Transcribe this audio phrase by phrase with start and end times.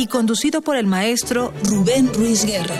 [0.00, 2.74] y conducido por el maestro Rubén Ruiz Guerra.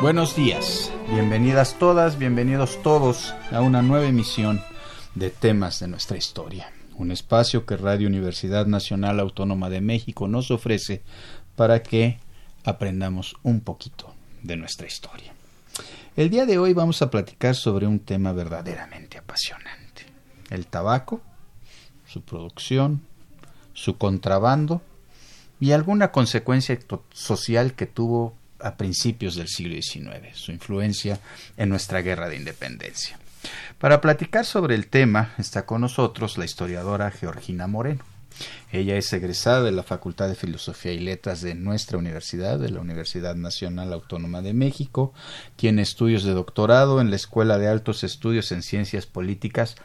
[0.00, 4.62] Buenos días, bienvenidas todas, bienvenidos todos a una nueva emisión
[5.16, 10.50] de temas de nuestra historia, un espacio que Radio Universidad Nacional Autónoma de México nos
[10.50, 11.02] ofrece
[11.56, 12.20] para que
[12.64, 15.34] aprendamos un poquito de nuestra historia.
[16.16, 20.06] El día de hoy vamos a platicar sobre un tema verdaderamente apasionante,
[20.48, 21.20] el tabaco
[22.08, 23.02] su producción,
[23.74, 24.82] su contrabando
[25.60, 26.78] y alguna consecuencia
[27.12, 31.20] social que tuvo a principios del siglo XIX, su influencia
[31.56, 33.18] en nuestra guerra de independencia.
[33.78, 38.04] Para platicar sobre el tema está con nosotros la historiadora Georgina Moreno.
[38.70, 42.80] Ella es egresada de la Facultad de Filosofía y Letras de nuestra universidad, de la
[42.80, 45.12] Universidad Nacional Autónoma de México.
[45.56, 49.76] Tiene estudios de doctorado en la Escuela de Altos Estudios en Ciencias Políticas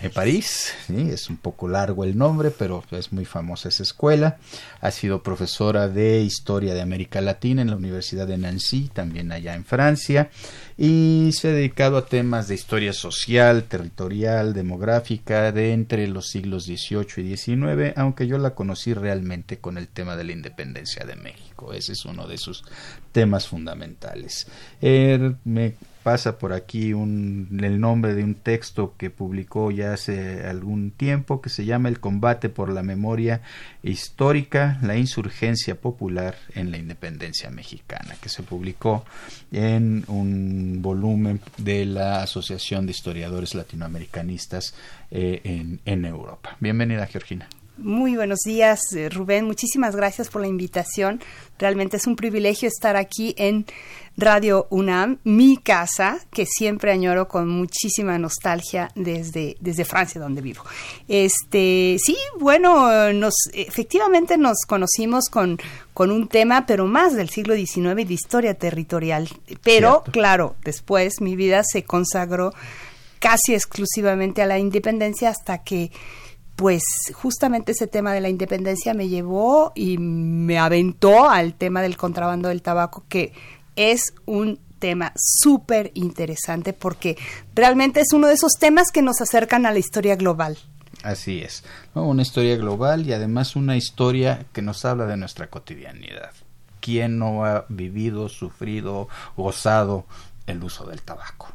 [0.00, 4.38] de París, es un poco largo el nombre, pero es muy famosa esa escuela.
[4.80, 9.54] Ha sido profesora de Historia de América Latina en la Universidad de Nancy, también allá
[9.54, 10.30] en Francia,
[10.82, 16.64] y se ha dedicado a temas de historia social, territorial, demográfica, de entre los siglos
[16.64, 21.16] XVIII y XIX, aunque yo la conocí realmente con el tema de la independencia de
[21.16, 21.74] México.
[21.74, 22.64] Ese es uno de sus
[23.12, 24.46] temas fundamentales.
[24.80, 30.46] Er, me pasa por aquí un, el nombre de un texto que publicó ya hace
[30.46, 33.42] algún tiempo que se llama El combate por la memoria
[33.82, 39.04] histórica, la insurgencia popular en la independencia mexicana, que se publicó
[39.52, 44.74] en un volumen de la Asociación de Historiadores Latinoamericanistas
[45.10, 46.56] eh, en, en Europa.
[46.60, 47.48] Bienvenida, Georgina.
[47.82, 49.46] Muy buenos días, eh, Rubén.
[49.46, 51.22] Muchísimas gracias por la invitación.
[51.58, 53.64] Realmente es un privilegio estar aquí en
[54.18, 60.62] Radio UNAM, mi casa, que siempre añoro con muchísima nostalgia desde, desde Francia, donde vivo.
[61.08, 65.58] Este, sí, bueno, nos, efectivamente nos conocimos con,
[65.94, 69.26] con un tema, pero más del siglo XIX y de historia territorial.
[69.64, 72.52] Pero, claro, después mi vida se consagró
[73.20, 75.90] casi exclusivamente a la independencia hasta que
[76.60, 76.82] pues
[77.14, 82.50] justamente ese tema de la independencia me llevó y me aventó al tema del contrabando
[82.50, 83.32] del tabaco, que
[83.76, 87.16] es un tema súper interesante porque
[87.54, 90.58] realmente es uno de esos temas que nos acercan a la historia global.
[91.02, 96.32] Así es, una historia global y además una historia que nos habla de nuestra cotidianidad.
[96.80, 100.04] ¿Quién no ha vivido, sufrido, gozado
[100.46, 101.54] el uso del tabaco?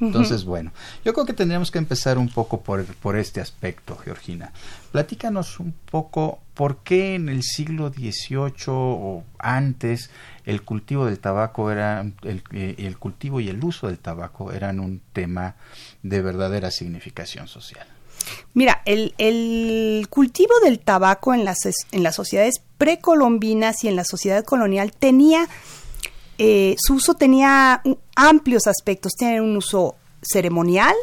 [0.00, 0.72] Entonces, bueno,
[1.04, 4.52] yo creo que tendríamos que empezar un poco por, por este aspecto, Georgina.
[4.92, 10.10] Platícanos un poco por qué en el siglo XVIII o antes
[10.44, 14.78] el cultivo del tabaco era, el, eh, el cultivo y el uso del tabaco eran
[14.78, 15.56] un tema
[16.02, 17.86] de verdadera significación social.
[18.54, 21.58] Mira, el, el, cultivo del tabaco en las,
[21.92, 25.48] en las sociedades precolombinas y en la sociedad colonial tenía
[26.38, 27.82] eh, su uso tenía
[28.14, 30.94] amplios aspectos, tiene un uso ceremonial,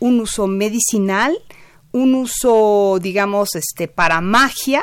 [0.00, 1.36] un uso medicinal,
[1.92, 4.82] un uso, digamos, este, para magia.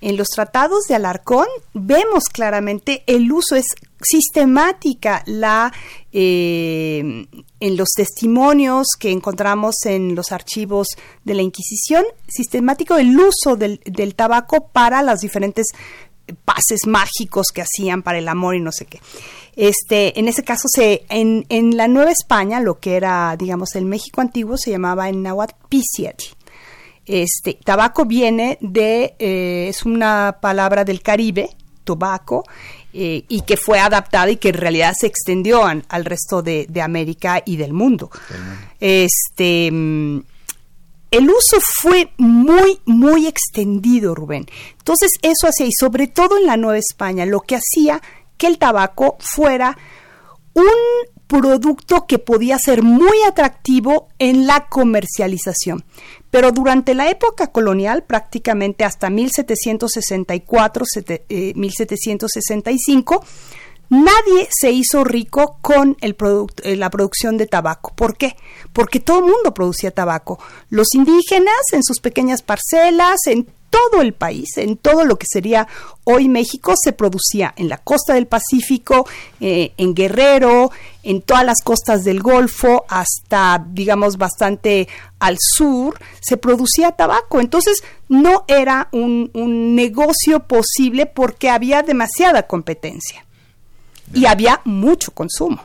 [0.00, 3.66] En los tratados de Alarcón vemos claramente el uso es
[4.02, 5.72] sistemática la
[6.12, 7.26] eh,
[7.60, 10.88] en los testimonios que encontramos en los archivos
[11.24, 15.68] de la Inquisición sistemático el uso del, del tabaco para las diferentes
[16.44, 19.00] pases mágicos que hacían para el amor y no sé qué.
[19.56, 23.86] Este, en ese caso, se, en, en la Nueva España, lo que era, digamos, el
[23.86, 25.54] México antiguo, se llamaba en náhuatl
[27.06, 31.50] Este, tabaco viene de, eh, es una palabra del Caribe,
[31.84, 32.44] tobacco,
[32.92, 36.82] eh, y que fue adaptada y que en realidad se extendió al resto de, de,
[36.82, 38.10] América y del mundo.
[38.80, 40.20] Este mm,
[41.10, 44.46] el uso fue muy, muy extendido, Rubén.
[44.78, 48.02] Entonces eso hacía, y sobre todo en la Nueva España, lo que hacía
[48.36, 49.76] que el tabaco fuera
[50.54, 50.64] un
[51.26, 55.84] producto que podía ser muy atractivo en la comercialización.
[56.30, 60.84] Pero durante la época colonial, prácticamente hasta 1764,
[61.28, 63.24] 1765,
[63.88, 66.16] Nadie se hizo rico con el
[66.64, 67.92] eh, la producción de tabaco.
[67.94, 68.36] ¿Por qué?
[68.72, 70.38] Porque todo el mundo producía tabaco.
[70.70, 75.68] Los indígenas en sus pequeñas parcelas, en todo el país, en todo lo que sería
[76.04, 79.06] hoy México, se producía en la costa del Pacífico,
[79.40, 80.70] eh, en Guerrero,
[81.02, 84.88] en todas las costas del Golfo, hasta, digamos, bastante
[85.18, 87.40] al sur, se producía tabaco.
[87.40, 89.30] Entonces, no era un
[89.74, 93.25] negocio posible porque había demasiada competencia
[94.14, 95.60] y había mucho consumo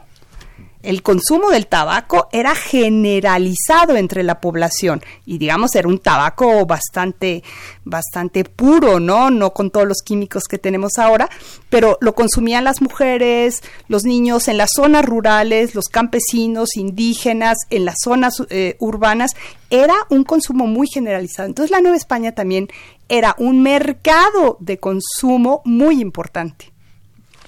[0.83, 7.43] el consumo del tabaco era generalizado entre la población y digamos era un tabaco bastante
[7.83, 9.29] bastante puro, ¿no?
[9.29, 11.29] No con todos los químicos que tenemos ahora,
[11.69, 17.85] pero lo consumían las mujeres, los niños en las zonas rurales, los campesinos, indígenas, en
[17.85, 19.31] las zonas eh, urbanas,
[19.69, 21.47] era un consumo muy generalizado.
[21.47, 22.67] Entonces la Nueva España también
[23.07, 26.70] era un mercado de consumo muy importante.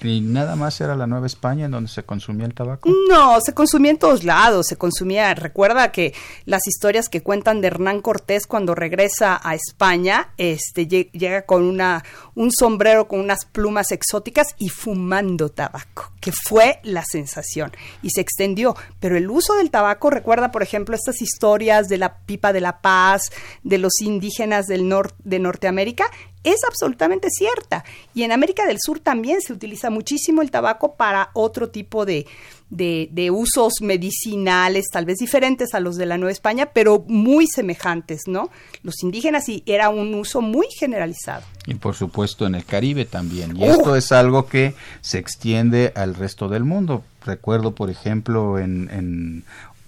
[0.02, 2.90] ¿Y nada más era la Nueva España en donde se consumía el tabaco?
[3.08, 6.14] No, se consumía en todos lados, se consumía, recuerda que
[6.44, 12.04] las historias que cuentan de Hernán Cortés cuando regresa a España, este llega con una
[12.34, 18.20] un sombrero con unas plumas exóticas y fumando tabaco, que fue la sensación y se
[18.20, 22.60] extendió, pero el uso del tabaco recuerda, por ejemplo, estas historias de la pipa de
[22.60, 23.30] la paz,
[23.62, 26.10] de los indígenas del norte de Norteamérica,
[26.44, 27.84] es absolutamente cierta.
[28.14, 32.26] Y en América del Sur también se utiliza muchísimo el tabaco para otro tipo de,
[32.70, 38.22] de, usos medicinales, tal vez diferentes a los de la Nueva España, pero muy semejantes,
[38.26, 38.50] ¿no?
[38.82, 41.44] Los indígenas y era un uso muy generalizado.
[41.66, 43.56] Y por supuesto en el Caribe también.
[43.56, 47.04] Y esto es algo que se extiende al resto del mundo.
[47.24, 49.44] Recuerdo, por ejemplo, en, en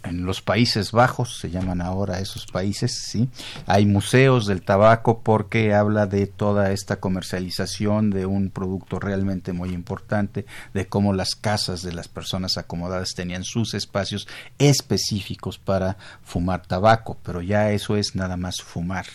[0.09, 3.29] en los Países Bajos, se llaman ahora esos países, ¿sí?
[3.67, 9.71] Hay museos del tabaco porque habla de toda esta comercialización de un producto realmente muy
[9.71, 16.67] importante, de cómo las casas de las personas acomodadas tenían sus espacios específicos para fumar
[16.67, 19.07] tabaco, pero ya eso es nada más fumar.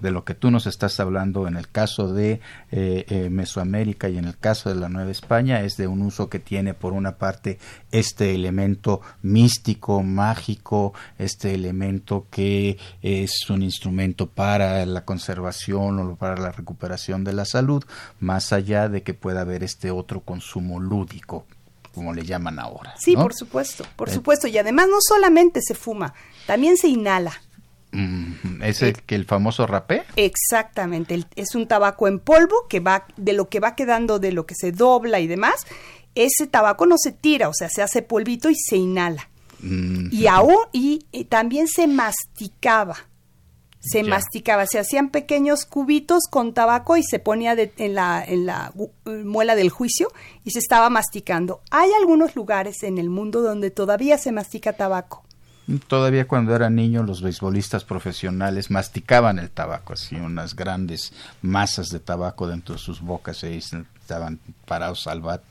[0.00, 2.40] De lo que tú nos estás hablando en el caso de
[2.70, 6.28] eh, eh, Mesoamérica y en el caso de la Nueva España es de un uso
[6.28, 7.58] que tiene por una parte
[7.90, 16.36] este elemento místico, mágico, este elemento que es un instrumento para la conservación o para
[16.36, 17.84] la recuperación de la salud,
[18.20, 21.46] más allá de que pueda haber este otro consumo lúdico
[21.94, 22.94] como le llaman ahora.
[22.98, 24.48] Sí, por supuesto, por eh, supuesto.
[24.48, 26.12] Y además no solamente se fuma,
[26.46, 27.32] también se inhala.
[27.92, 30.02] Mm, ¿Es el, eh, que el famoso rapé?
[30.16, 34.44] Exactamente, es un tabaco en polvo que va de lo que va quedando de lo
[34.44, 35.54] que se dobla y demás.
[36.16, 39.28] Ese tabaco no se tira, o sea, se hace polvito y se inhala.
[40.10, 42.96] Y aún, y, también se masticaba.
[43.80, 48.72] Se masticaba, se hacían pequeños cubitos con tabaco y se ponía en, la, en la
[49.04, 50.08] muela del juicio
[50.42, 51.60] y se estaba masticando.
[51.70, 55.23] Hay algunos lugares en el mundo donde todavía se mastica tabaco.
[55.88, 62.00] Todavía cuando era niño los beisbolistas profesionales masticaban el tabaco, así unas grandes masas de
[62.00, 65.42] tabaco dentro de sus bocas y estaban parados al bat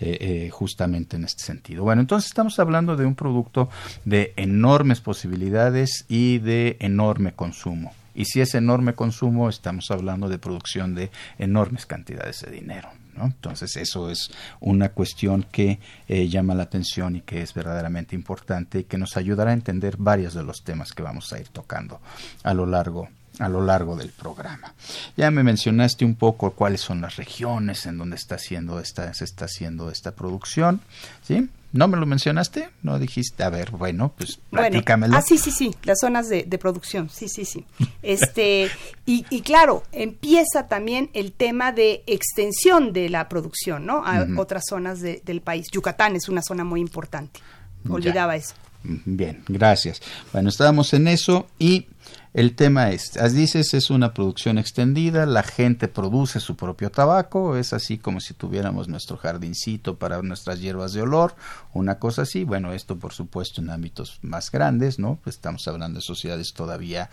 [0.00, 1.82] eh, eh, justamente en este sentido.
[1.84, 3.70] Bueno, entonces estamos hablando de un producto
[4.04, 7.94] de enormes posibilidades y de enorme consumo.
[8.14, 12.90] Y si es enorme consumo, estamos hablando de producción de enormes cantidades de dinero.
[13.22, 14.30] Entonces eso es
[14.60, 15.78] una cuestión que
[16.08, 19.96] eh, llama la atención y que es verdaderamente importante y que nos ayudará a entender
[19.98, 22.00] varios de los temas que vamos a ir tocando
[22.42, 23.08] a lo largo
[23.40, 24.74] a lo largo del programa.
[25.16, 29.24] Ya me mencionaste un poco cuáles son las regiones en donde está haciendo esta, se
[29.24, 30.80] está haciendo esta producción,
[31.22, 31.48] ¿sí?
[31.74, 32.70] ¿No me lo mencionaste?
[32.82, 35.16] No dijiste, a ver, bueno, pues platícamelo.
[35.16, 37.66] ah, sí, sí, sí, las zonas de, producción, sí, sí, sí.
[38.02, 38.70] Este,
[39.06, 44.04] y, y, claro, empieza también el tema de extensión de la producción, ¿no?
[44.06, 45.66] A otras zonas del país.
[45.72, 47.40] Yucatán es una zona muy importante.
[47.88, 48.54] Olvidaba eso.
[48.84, 50.00] Bien, gracias.
[50.32, 51.88] Bueno, estábamos en eso y
[52.34, 57.72] el tema es, dices, es una producción extendida, la gente produce su propio tabaco, es
[57.72, 61.36] así como si tuviéramos nuestro jardincito para nuestras hierbas de olor,
[61.72, 62.42] una cosa así.
[62.42, 65.20] Bueno, esto por supuesto en ámbitos más grandes, ¿no?
[65.26, 67.08] Estamos hablando de sociedades todavía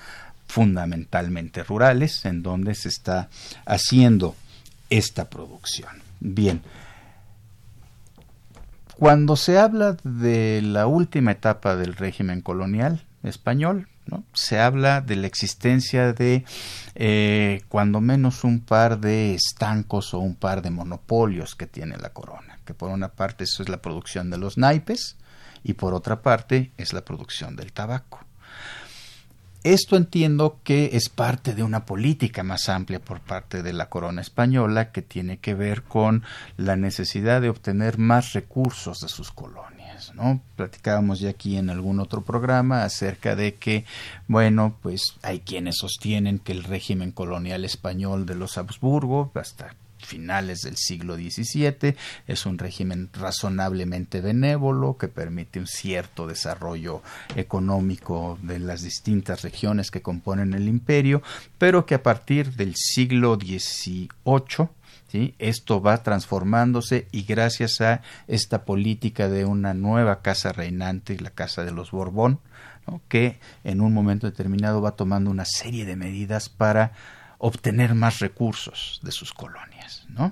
[0.48, 3.30] fundamentalmente rurales, en donde se está
[3.66, 4.36] haciendo
[4.90, 6.02] esta producción.
[6.20, 6.64] Bien,
[8.98, 13.88] cuando se habla de la última etapa del régimen colonial español,
[14.34, 16.46] se habla de la existencia de
[16.96, 22.14] eh, cuando menos un par de estancos o un par de monopolios que tiene la
[22.14, 25.18] corona, que por una parte eso es la producción de los naipes
[25.64, 28.20] y por otra parte es la producción del tabaco.
[29.64, 34.22] Esto entiendo que es parte de una política más amplia por parte de la corona
[34.22, 36.24] española que tiene que ver con
[36.58, 39.71] la necesidad de obtener más recursos de sus colonias.
[40.16, 40.42] ¿No?
[40.56, 43.86] Platicábamos ya aquí en algún otro programa acerca de que,
[44.28, 50.62] bueno, pues hay quienes sostienen que el régimen colonial español de los Habsburgo, hasta finales
[50.62, 51.96] del siglo XVII.
[52.28, 57.02] Es un régimen razonablemente benévolo que permite un cierto desarrollo
[57.36, 61.22] económico de las distintas regiones que componen el imperio,
[61.58, 64.70] pero que a partir del siglo XVIII
[65.12, 65.36] ¿Sí?
[65.40, 71.66] Esto va transformándose y gracias a esta política de una nueva casa reinante, la casa
[71.66, 72.40] de los Borbón,
[73.10, 76.94] que en un momento determinado va tomando una serie de medidas para
[77.40, 80.06] obtener más recursos de sus colonias.
[80.08, 80.32] ¿no?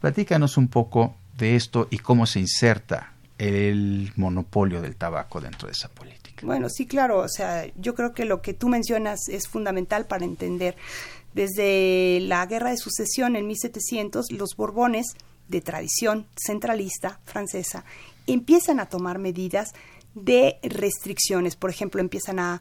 [0.00, 5.72] Platícanos un poco de esto y cómo se inserta el monopolio del tabaco dentro de
[5.72, 6.46] esa política.
[6.46, 10.24] Bueno, sí, claro, o sea, yo creo que lo que tú mencionas es fundamental para
[10.24, 10.76] entender.
[11.34, 15.06] Desde la Guerra de Sucesión en 1700, los Borbones,
[15.48, 17.84] de tradición centralista francesa,
[18.26, 19.72] empiezan a tomar medidas
[20.14, 21.56] de restricciones.
[21.56, 22.60] Por ejemplo, empiezan a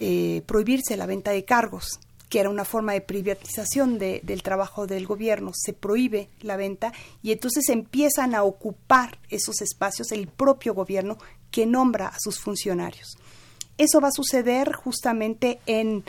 [0.00, 2.00] eh, prohibirse la venta de cargos
[2.32, 5.50] que era una forma de privatización del trabajo del gobierno.
[5.54, 6.90] Se prohíbe la venta
[7.22, 11.18] y entonces empiezan a ocupar esos espacios el propio gobierno
[11.50, 13.18] que nombra a sus funcionarios.
[13.76, 16.04] Eso va a suceder justamente en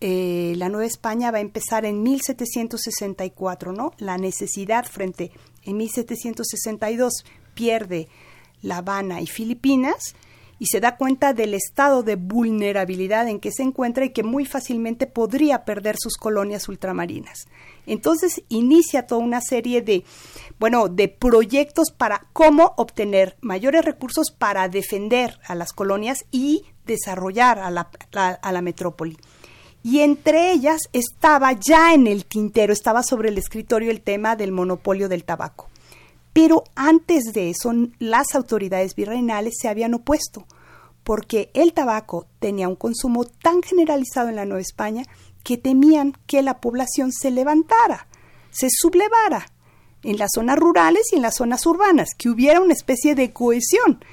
[0.00, 3.92] eh, la Nueva España, va a empezar en 1764, ¿no?
[3.98, 5.30] La necesidad frente
[5.64, 7.24] en 1762
[7.54, 8.08] pierde
[8.62, 10.14] La Habana y Filipinas
[10.58, 14.46] y se da cuenta del estado de vulnerabilidad en que se encuentra y que muy
[14.46, 17.46] fácilmente podría perder sus colonias ultramarinas.
[17.86, 20.04] Entonces inicia toda una serie de,
[20.58, 27.58] bueno, de proyectos para cómo obtener mayores recursos para defender a las colonias y desarrollar
[27.58, 29.18] a la, a la metrópoli.
[29.86, 34.50] Y entre ellas estaba ya en el tintero, estaba sobre el escritorio el tema del
[34.50, 35.68] monopolio del tabaco.
[36.32, 40.44] Pero antes de eso, las autoridades virreinales se habían opuesto,
[41.04, 45.04] porque el tabaco tenía un consumo tan generalizado en la Nueva España
[45.44, 48.08] que temían que la población se levantara,
[48.50, 49.52] se sublevara
[50.02, 54.04] en las zonas rurales y en las zonas urbanas, que hubiera una especie de cohesión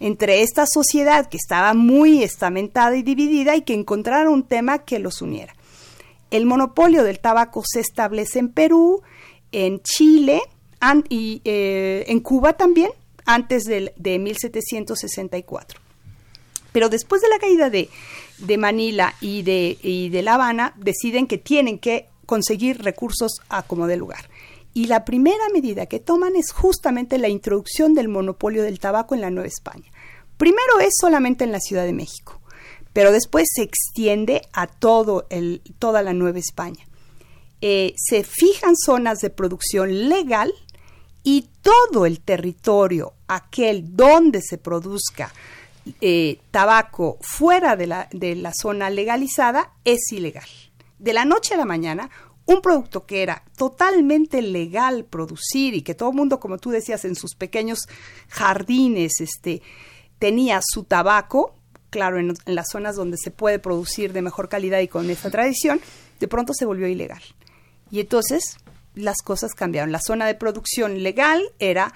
[0.00, 4.98] entre esta sociedad que estaba muy estamentada y dividida y que encontrara un tema que
[4.98, 5.54] los uniera.
[6.30, 9.02] El monopolio del tabaco se establece en Perú,
[9.52, 10.40] en Chile,
[11.08, 12.90] y eh, en Cuba también,
[13.26, 15.80] antes de, de 1764.
[16.72, 17.90] Pero después de la caída de,
[18.38, 23.62] de Manila y de, y de La Habana, deciden que tienen que conseguir recursos a
[23.62, 24.29] como de lugar.
[24.72, 29.20] Y la primera medida que toman es justamente la introducción del monopolio del tabaco en
[29.20, 29.90] la Nueva España.
[30.36, 32.40] Primero es solamente en la Ciudad de México,
[32.92, 35.26] pero después se extiende a todo
[35.78, 36.86] toda la Nueva España.
[37.60, 40.52] Eh, se fijan zonas de producción legal
[41.22, 45.30] y todo el territorio, aquel donde se produzca
[46.00, 50.48] eh, tabaco fuera de la, de la zona legalizada, es ilegal.
[50.98, 52.10] De la noche a la mañana,
[52.50, 57.04] un producto que era totalmente legal producir y que todo el mundo, como tú decías,
[57.04, 57.80] en sus pequeños
[58.28, 59.62] jardines, este,
[60.18, 61.54] tenía su tabaco,
[61.90, 65.80] claro, en, las zonas donde se puede producir de mejor calidad y con esa tradición,
[66.18, 67.22] de pronto se volvió ilegal.
[67.90, 68.56] Y entonces
[68.94, 69.92] las cosas cambiaron.
[69.92, 71.94] La zona de producción legal era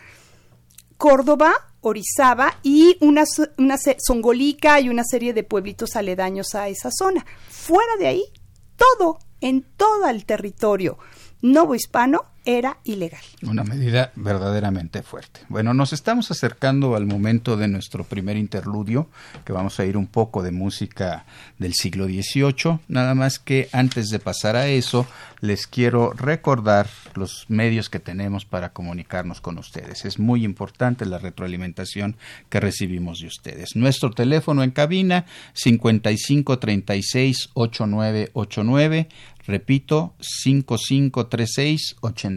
[0.96, 3.24] Córdoba, Orizaba y una,
[3.58, 7.26] una Songolica y una serie de pueblitos aledaños a esa zona.
[7.50, 8.24] Fuera de ahí,
[8.76, 10.98] todo, en todo el territorio
[11.42, 13.22] novohispano era ilegal.
[13.42, 15.40] Una medida verdaderamente fuerte.
[15.48, 19.08] Bueno, nos estamos acercando al momento de nuestro primer interludio,
[19.44, 21.24] que vamos a ir un poco de música
[21.58, 22.80] del siglo XVIII.
[22.88, 25.06] Nada más que antes de pasar a eso,
[25.40, 30.04] les quiero recordar los medios que tenemos para comunicarnos con ustedes.
[30.04, 32.16] Es muy importante la retroalimentación
[32.48, 33.76] que recibimos de ustedes.
[33.76, 35.24] Nuestro teléfono en cabina
[35.54, 39.08] 5536 8989
[39.46, 40.14] Repito,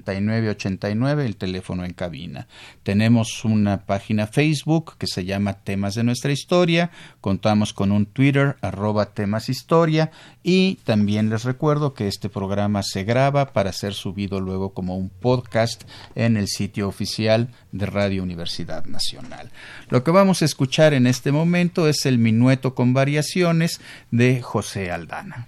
[0.04, 2.48] 5536-8989, el teléfono en cabina.
[2.84, 6.92] Tenemos una página Facebook que se llama Temas de nuestra historia.
[7.22, 10.12] Contamos con un Twitter, arroba temas historia.
[10.44, 15.10] Y también les recuerdo que este programa se graba para ser subido luego como un
[15.10, 15.84] podcast
[16.16, 19.52] en el sitio oficial de Radio Universidad Nacional.
[19.90, 24.92] Lo que vamos a escuchar en este momento es el minueto con variaciones de José
[24.92, 25.48] Aldana.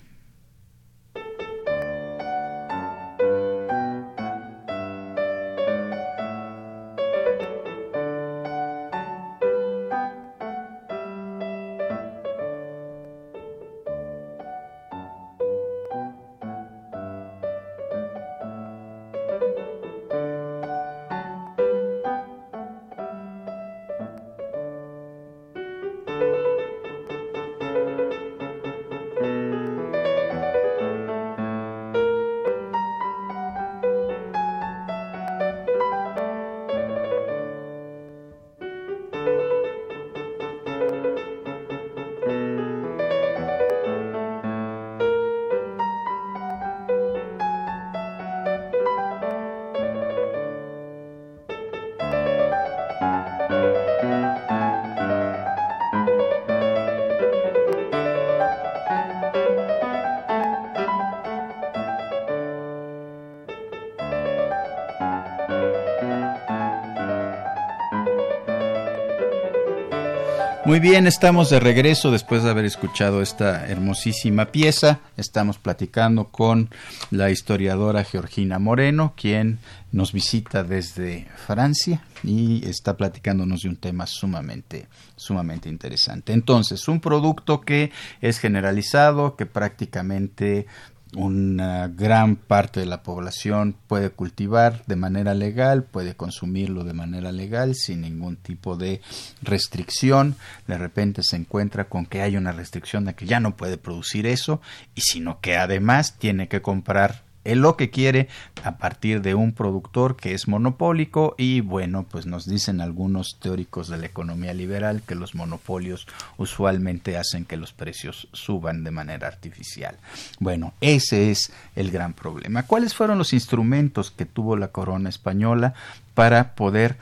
[70.70, 75.00] Muy bien, estamos de regreso después de haber escuchado esta hermosísima pieza.
[75.18, 76.70] Estamos platicando con
[77.10, 79.58] la historiadora Georgina Moreno, quien
[79.92, 86.34] nos visita desde Francia y está platicándonos de un tema sumamente, sumamente interesante.
[86.34, 90.68] Entonces, un producto que es generalizado, que prácticamente
[91.16, 97.32] una gran parte de la población puede cultivar de manera legal, puede consumirlo de manera
[97.32, 99.02] legal sin ningún tipo de
[99.42, 100.36] restricción.
[100.68, 104.28] De repente se encuentra con que hay una restricción de que ya no puede producir
[104.28, 104.62] eso
[104.94, 108.28] y sino que además tiene que comprar él lo que quiere
[108.64, 113.88] a partir de un productor que es monopólico y bueno, pues nos dicen algunos teóricos
[113.88, 119.28] de la economía liberal que los monopolios usualmente hacen que los precios suban de manera
[119.28, 119.98] artificial.
[120.40, 122.64] Bueno, ese es el gran problema.
[122.64, 125.74] ¿Cuáles fueron los instrumentos que tuvo la corona española
[126.14, 126.98] para poder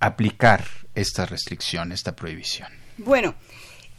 [0.00, 2.68] aplicar esta restricción, esta prohibición?
[2.98, 3.34] Bueno,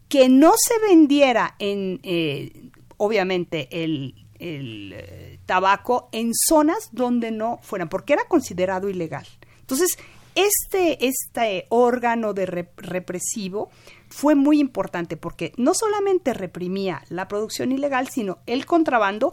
[0.08, 7.58] que no se vendiera en, eh, obviamente, el, el eh, tabaco en zonas donde no
[7.62, 9.26] fueran, porque era considerado ilegal.
[9.60, 9.96] Entonces,
[10.36, 13.70] este, este órgano de represivo
[14.08, 19.32] fue muy importante porque no solamente reprimía la producción ilegal, sino el contrabando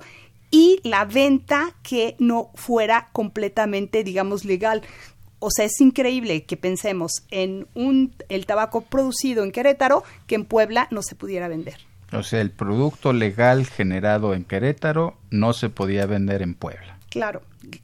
[0.50, 4.82] y la venta que no fuera completamente, digamos, legal.
[5.40, 10.46] O sea, es increíble que pensemos en un, el tabaco producido en Querétaro que en
[10.46, 11.80] Puebla no se pudiera vender.
[12.14, 16.98] O sea, el producto legal generado en Querétaro no se podía vender en Puebla.
[17.10, 17.44] Claro,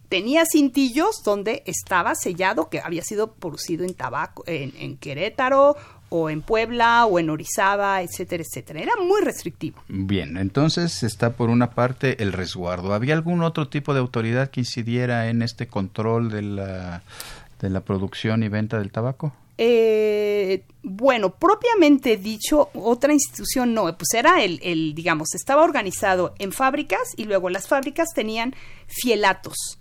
[0.09, 5.75] tenía cintillos donde estaba sellado que había sido producido en tabaco, en, Querétaro
[6.09, 8.81] o en Puebla o en Orizaba, etcétera, etcétera.
[8.81, 9.83] Era muy restrictivo.
[9.87, 12.93] Bien, entonces está por una parte el resguardo.
[12.93, 17.03] ¿Había algún otro tipo de autoridad que incidiera en este control de la,
[17.61, 19.33] de la producción y venta del tabaco?
[19.61, 26.53] Eh, bueno, propiamente dicho, otra institución no, pues era el, el, digamos, estaba organizado en
[26.53, 28.55] fábricas y luego las fábricas tenían
[28.87, 29.77] fielatos.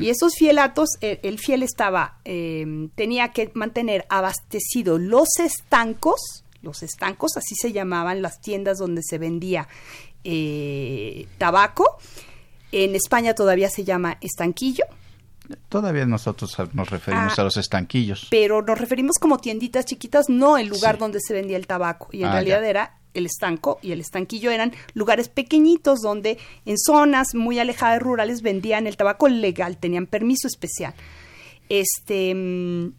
[0.00, 6.82] Y esos fielatos, eh, el, fiel estaba, em, tenía que mantener abastecido los estancos, los
[6.82, 9.68] estancos, así se llamaban las tiendas donde se vendía
[10.24, 11.98] eh, tabaco.
[12.72, 14.84] En España todavía se llama estanquillo
[15.68, 18.28] Todavía nosotros nos referimos ah, a los estanquillos.
[18.30, 22.08] Pero nos referimos como tienditas chiquitas, no el lugar donde se vendía el tabaco.
[22.12, 26.78] Y en ah, realidad era el estanco y el estanquillo eran lugares pequeñitos donde en
[26.78, 30.94] zonas muy alejadas rurales vendían el tabaco legal, tenían permiso especial.
[31.68, 32.92] Este mm,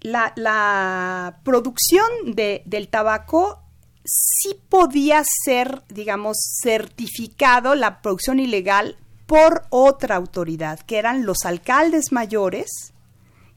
[0.00, 3.60] la, la producción de, del tabaco
[4.04, 8.96] sí podía ser, digamos, certificado la producción ilegal
[9.32, 12.92] por otra autoridad, que eran los alcaldes mayores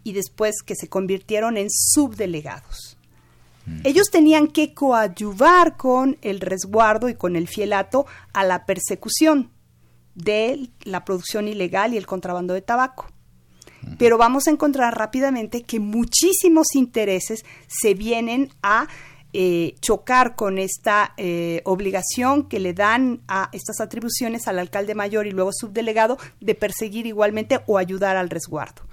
[0.06, 2.98] y después que se convirtieron en subdelegados.
[3.66, 3.82] Mm.
[3.84, 9.52] Ellos tenían que coadyuvar con el resguardo y con el fielato a la persecución
[10.14, 13.08] de la producción ilegal y el contrabando de tabaco.
[13.82, 13.96] Mm.
[13.98, 18.88] Pero vamos a encontrar rápidamente que muchísimos intereses se vienen a
[19.38, 25.28] eh, chocar con esta eh, obligación que le dan a estas atribuciones al alcalde mayor
[25.28, 28.84] y luego subdelegado de perseguir igualmente o ayudar al resguardo.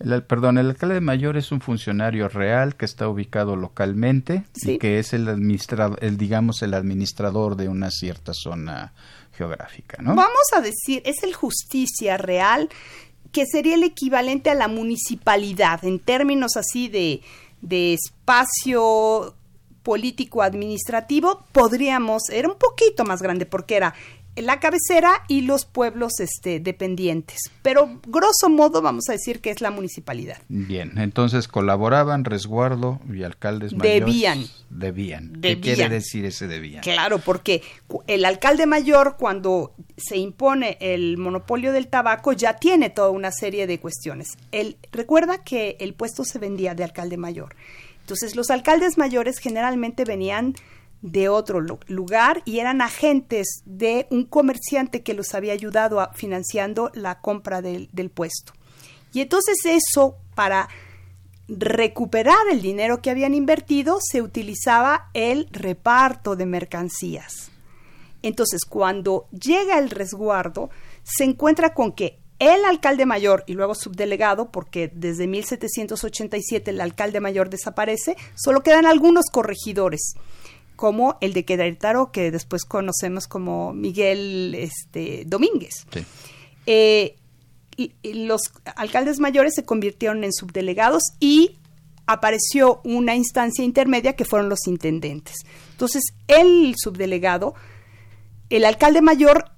[0.00, 4.98] El, perdón, el alcalde mayor es un funcionario real que está ubicado localmente y que
[4.98, 8.94] es el administrador, el digamos el administrador de una cierta zona
[9.32, 10.16] geográfica, ¿no?
[10.16, 12.68] Vamos a decir, es el justicia real
[13.30, 17.22] que sería el equivalente a la municipalidad en términos así de,
[17.62, 19.36] de espacio
[19.84, 23.94] político administrativo, podríamos, era un poquito más grande porque era
[24.36, 27.38] la cabecera y los pueblos este, dependientes.
[27.62, 30.38] Pero grosso modo vamos a decir que es la municipalidad.
[30.48, 34.06] Bien, entonces colaboraban resguardo y alcaldes mayores.
[34.06, 34.44] Debían.
[34.70, 35.38] Debían.
[35.40, 36.82] ¿Qué quiere decir ese debían?
[36.82, 37.62] Claro, porque
[38.06, 43.66] el alcalde mayor cuando se impone el monopolio del tabaco ya tiene toda una serie
[43.66, 44.28] de cuestiones.
[44.50, 47.54] El, recuerda que el puesto se vendía de alcalde mayor.
[48.04, 50.54] Entonces los alcaldes mayores generalmente venían
[51.00, 56.90] de otro lugar y eran agentes de un comerciante que los había ayudado a, financiando
[56.92, 58.52] la compra del, del puesto.
[59.14, 60.68] Y entonces eso, para
[61.48, 67.50] recuperar el dinero que habían invertido, se utilizaba el reparto de mercancías.
[68.20, 70.68] Entonces, cuando llega el resguardo,
[71.04, 77.20] se encuentra con que el alcalde mayor y luego subdelegado, porque desde 1787 el alcalde
[77.20, 80.14] mayor desaparece, solo quedan algunos corregidores
[80.76, 85.86] como el de Querétaro, que después conocemos como Miguel este, Domínguez.
[86.66, 87.16] Eh,
[88.02, 88.40] los
[88.76, 91.58] alcaldes mayores se convirtieron en subdelegados y
[92.06, 95.36] apareció una instancia intermedia que fueron los intendentes.
[95.72, 97.54] Entonces, el subdelegado,
[98.50, 99.53] el alcalde mayor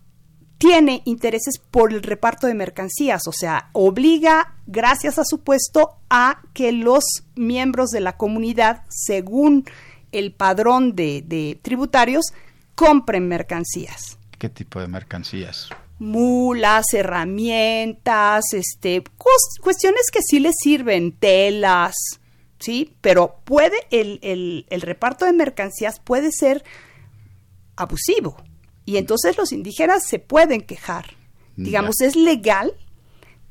[0.59, 6.43] tiene intereses por el reparto de mercancías, o sea, obliga, gracias a su puesto, a
[6.55, 9.65] que los miembros de la comunidad, según
[10.13, 12.33] el padrón de, tributarios
[12.75, 14.19] compren mercancías.
[14.39, 15.69] ¿Qué tipo de mercancías?
[15.99, 19.03] mulas, herramientas, este,
[19.63, 21.95] cuestiones que sí les sirven, telas,
[22.59, 22.95] ¿sí?
[23.01, 26.65] Pero puede, el, el, el, reparto de mercancías puede ser
[27.77, 28.37] abusivo.
[28.87, 31.15] Y entonces los indígenas se pueden quejar.
[31.57, 32.73] Digamos, es legal,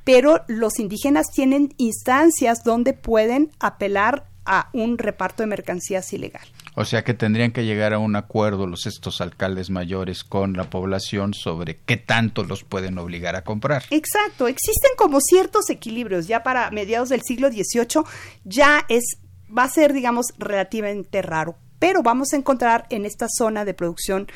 [0.03, 6.47] pero los indígenas tienen instancias donde pueden apelar a un reparto de mercancías ilegal.
[6.75, 10.69] O sea que tendrían que llegar a un acuerdo los estos alcaldes mayores con la
[10.69, 13.83] población sobre qué tanto los pueden obligar a comprar.
[13.89, 16.27] Exacto, existen como ciertos equilibrios.
[16.27, 18.03] Ya para mediados del siglo XVIII
[18.43, 19.17] ya es
[19.55, 21.55] va a ser, digamos, relativamente raro.
[21.79, 24.27] Pero vamos a encontrar en esta zona de producción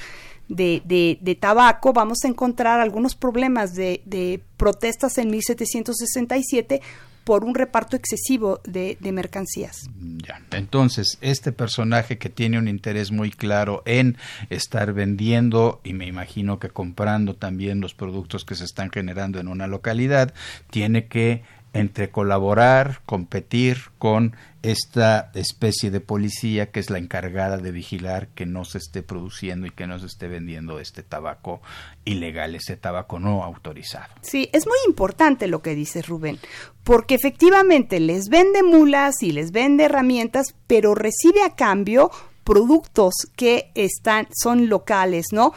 [0.49, 0.81] de,
[1.21, 6.81] de, tabaco, vamos a encontrar algunos problemas de, de protestas en 1767
[7.29, 9.87] por un reparto excesivo de, mercancías.
[10.27, 10.41] Ya.
[10.49, 14.17] Entonces, este personaje que tiene un interés muy claro en
[14.49, 19.47] estar vendiendo y me imagino que comprando también los productos que se están generando en
[19.47, 20.33] una localidad,
[20.71, 27.71] tiene que entre colaborar, competir con esta especie de policía que es la encargada de
[27.71, 31.61] vigilar que no se esté produciendo y que no se esté vendiendo este tabaco
[32.03, 34.13] ilegal, este tabaco no autorizado.
[34.21, 36.39] Sí, es muy importante lo que dice Rubén,
[36.83, 42.11] porque efectivamente les vende mulas y les vende herramientas, pero recibe a cambio
[42.43, 45.53] productos que están, son locales, ¿no?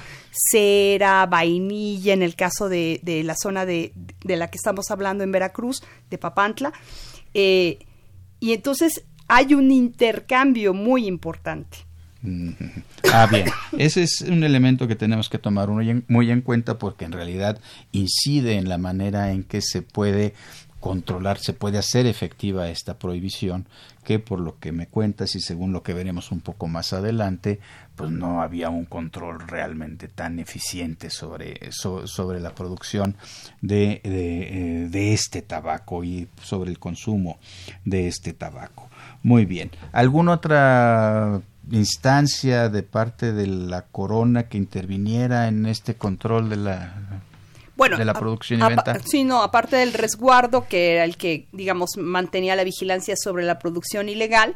[0.51, 3.93] Cera, vainilla, en el caso de, de la zona de,
[4.25, 6.73] de, la que estamos hablando en Veracruz, de Papantla.
[7.35, 7.79] Eh,
[8.41, 11.79] y entonces hay un intercambio muy importante.
[13.13, 13.47] Ah, bien.
[13.79, 18.55] Ese es un elemento que tenemos que tomar muy en cuenta porque en realidad incide
[18.55, 20.35] en la manera en que se puede
[20.83, 23.69] controlar, se puede hacer efectiva esta prohibición,
[24.05, 27.61] que por lo que me cuentas y según lo que veremos un poco más adelante,
[27.95, 33.15] pues no había un control realmente tan eficiente sobre, sobre la producción
[33.61, 37.39] de, de, eh, de, este tabaco y sobre el consumo
[37.85, 38.91] de este tabaco.
[39.23, 39.71] Muy bien.
[39.93, 41.41] ¿Alguna otra
[41.71, 47.23] instancia de parte de la corona que interviniera en este control de la
[47.83, 48.99] bueno, de la producción y venta.
[49.05, 53.59] Sí, no, aparte del resguardo, que era el que, digamos, mantenía la vigilancia sobre la
[53.59, 54.55] producción ilegal,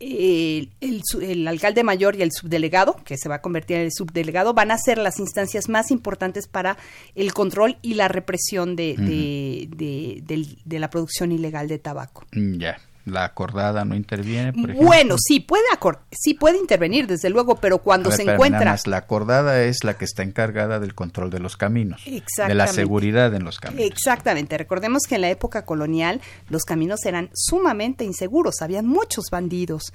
[0.00, 4.52] el, el, alcalde mayor y el subdelegado, que se va a convertir en el subdelegado,
[4.52, 6.76] van a ser las instancias más importantes para
[7.14, 12.24] el control y la represión de, de, de la producción ilegal de tabaco.
[12.32, 14.52] Ya la acordada no interviene.
[14.52, 15.64] Por bueno, sí puede
[16.10, 20.22] sí puede intervenir desde luego, pero cuando se encuentra la acordada es la que está
[20.22, 23.86] encargada del control de los caminos, de la seguridad en los caminos.
[23.86, 24.56] Exactamente.
[24.58, 29.92] Recordemos que en la época colonial los caminos eran sumamente inseguros, habían muchos bandidos.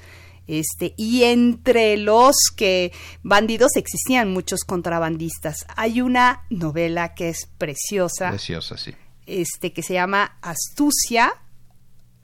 [0.48, 5.65] Este, y entre los que bandidos existían muchos contrabandistas.
[5.76, 8.30] Hay una novela que es preciosa.
[8.30, 8.93] Preciosa, sí.
[9.26, 11.34] Este, que se llama Astucia,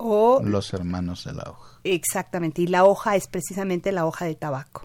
[0.06, 1.80] o los hermanos de la hoja.
[1.86, 4.84] Exactamente, y la hoja es precisamente la hoja de tabaco.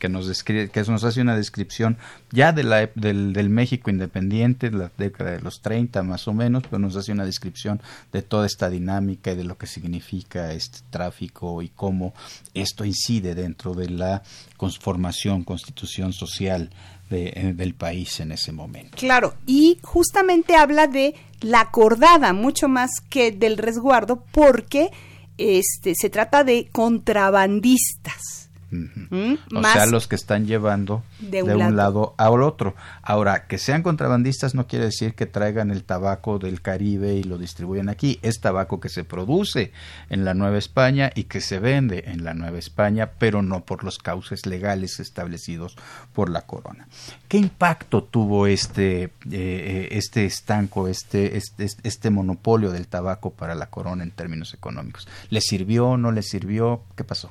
[0.00, 1.96] que nos describe, que nos hace una descripción
[2.30, 6.34] ya de la, del, del, México independiente, de la década de los 30 más o
[6.34, 7.80] menos, pero nos hace una descripción
[8.12, 12.14] de toda esta dinámica y de lo que significa este tráfico y cómo
[12.52, 14.22] esto incide dentro de la
[14.56, 16.70] conformación, constitución social
[17.08, 18.96] de, del país en ese momento.
[18.96, 24.90] Claro, y justamente habla de la acordada mucho más que del resguardo porque
[25.36, 29.34] este se trata de contrabandistas ¿Mm?
[29.56, 32.14] O sea, los que están llevando de un, lado.
[32.18, 32.74] al otro.
[33.02, 37.38] Ahora, que sean contrabandistas no quiere decir que traigan el tabaco del Caribe y lo
[37.38, 38.18] distribuyen aquí.
[38.22, 39.72] Es tabaco que se produce
[40.10, 43.84] en la Nueva España y que se vende en la Nueva España, pero no por
[43.84, 45.76] los cauces legales establecidos
[46.12, 46.88] por la corona.
[47.28, 53.54] ¿Qué impacto tuvo este, eh, eh, este estanco, este, este, este monopolio del tabaco para
[53.54, 55.08] la corona en términos económicos?
[55.30, 55.96] ¿Le sirvió?
[55.96, 56.82] ¿No le sirvió?
[56.96, 57.30] ¿Qué pasó?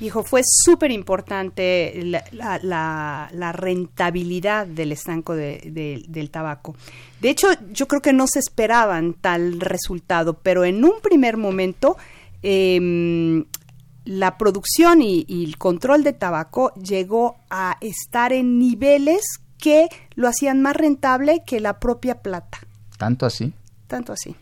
[0.00, 6.74] Hijo, fue súper importante la, rentabilidad del estanco del tabaco.
[7.20, 11.98] De hecho, yo creo que no se esperaban tal resultado, pero en un primer momento
[12.42, 13.44] em,
[14.04, 19.20] la producción y, el control de tabaco llegó a estar en niveles
[19.58, 22.58] que lo hacían más rentable que la propia plata.
[22.96, 23.52] ¿Tanto así?
[23.86, 24.34] Tanto así.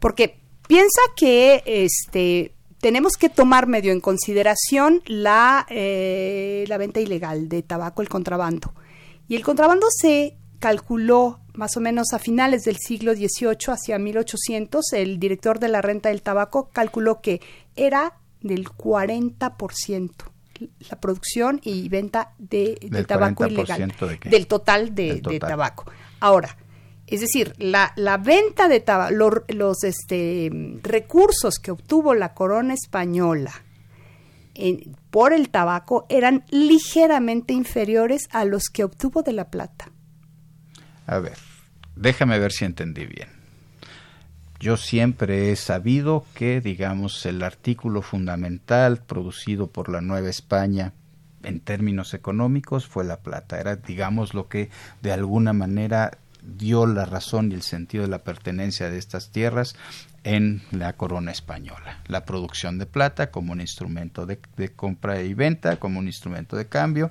[0.00, 7.48] Porque piensa que este tenemos que tomar medio en consideración la, eh, la venta ilegal
[7.48, 8.72] de tabaco, el contrabando.
[9.28, 14.92] Y el contrabando se calculó más o menos a finales del siglo XVIII, hacia 1800,
[14.92, 17.40] el director de la renta del tabaco calculó que
[17.74, 20.12] era del 40%
[20.90, 23.92] la producción y venta de, tabaco ilegal,
[24.24, 25.84] del total de, de tabaco.
[26.20, 26.56] Ahora,
[27.10, 27.92] es decir, la,
[28.22, 30.50] venta de tabaco, los, este,
[30.82, 33.52] recursos que obtuvo la corona española
[35.10, 39.90] por el tabaco eran ligeramente inferiores a los que obtuvo de la plata.
[41.06, 41.38] A ver,
[41.96, 43.28] déjame ver si entendí bien.
[44.60, 50.92] Yo siempre he sabido que, digamos, el artículo fundamental producido por la Nueva España
[51.44, 53.60] en términos económicos fue la plata.
[53.60, 56.18] Era, digamos, lo que de alguna manera
[56.56, 59.76] dio la razón y el sentido de la pertenencia de estas tierras
[60.28, 62.02] en la corona española.
[62.06, 64.38] La producción de plata como un instrumento de,
[64.76, 67.10] compra y venta, como un instrumento de cambio,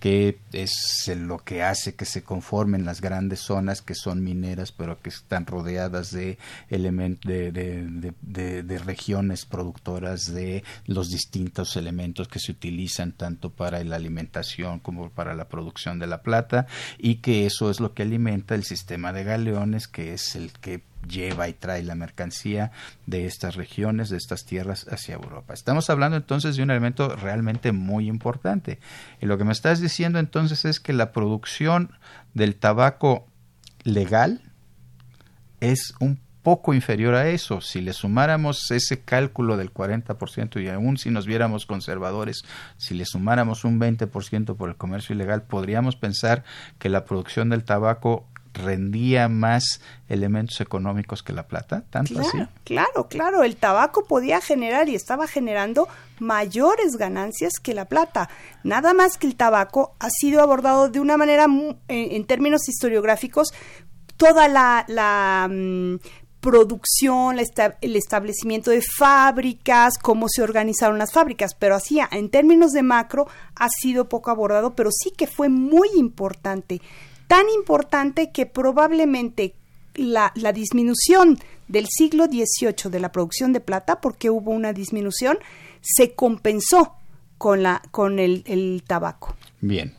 [0.00, 5.00] que es lo que hace que se conformen las grandes zonas que son mineras, pero
[5.00, 6.36] que están rodeadas de,
[6.68, 14.78] de, de, regiones productoras de los distintos elementos que se utilizan tanto para la alimentación
[14.78, 16.66] como para la producción de la plata,
[16.98, 20.82] y que eso es lo que alimenta el sistema de galeones, que es el que
[21.06, 22.72] lleva y trae la mercancía
[23.06, 25.54] de estas regiones, de estas tierras hacia Europa.
[25.54, 28.78] Estamos hablando entonces de un elemento realmente muy importante.
[29.20, 31.92] Y lo que me estás diciendo entonces es que la producción
[32.34, 33.26] del tabaco
[33.84, 34.42] legal
[35.60, 37.60] es un poco inferior a eso.
[37.60, 42.42] Si le sumáramos ese cálculo del 40% y aún si nos viéramos conservadores,
[42.76, 46.44] si le sumáramos un 20% por el comercio ilegal, podríamos pensar
[46.78, 48.26] que la producción del tabaco
[48.62, 52.38] rendía más elementos económicos que la plata, tanto claro, así.
[52.64, 58.28] Claro, claro, el tabaco podía generar y estaba generando mayores ganancias que la plata.
[58.64, 61.46] Nada más que el tabaco ha sido abordado de una manera,
[61.88, 63.52] en, términos historiográficos,
[64.16, 65.96] toda la, la mm,
[66.40, 72.82] producción, el establecimiento de fábricas, cómo se organizaron las fábricas, pero así en términos de
[72.82, 76.80] macro ha sido poco abordado, pero sí que fue muy importante
[77.28, 79.54] tan importante que probablemente
[79.94, 81.38] la, disminución
[81.68, 85.38] del siglo XVIII de la producción de plata, porque hubo una disminución,
[85.80, 86.94] se compensó
[87.36, 89.36] con, la, con el, tabaco.
[89.60, 89.94] Bien,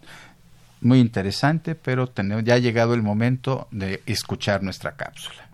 [0.82, 2.12] muy interesante, pero
[2.44, 5.50] ya ha llegado el momento de escuchar nuestra cápsula.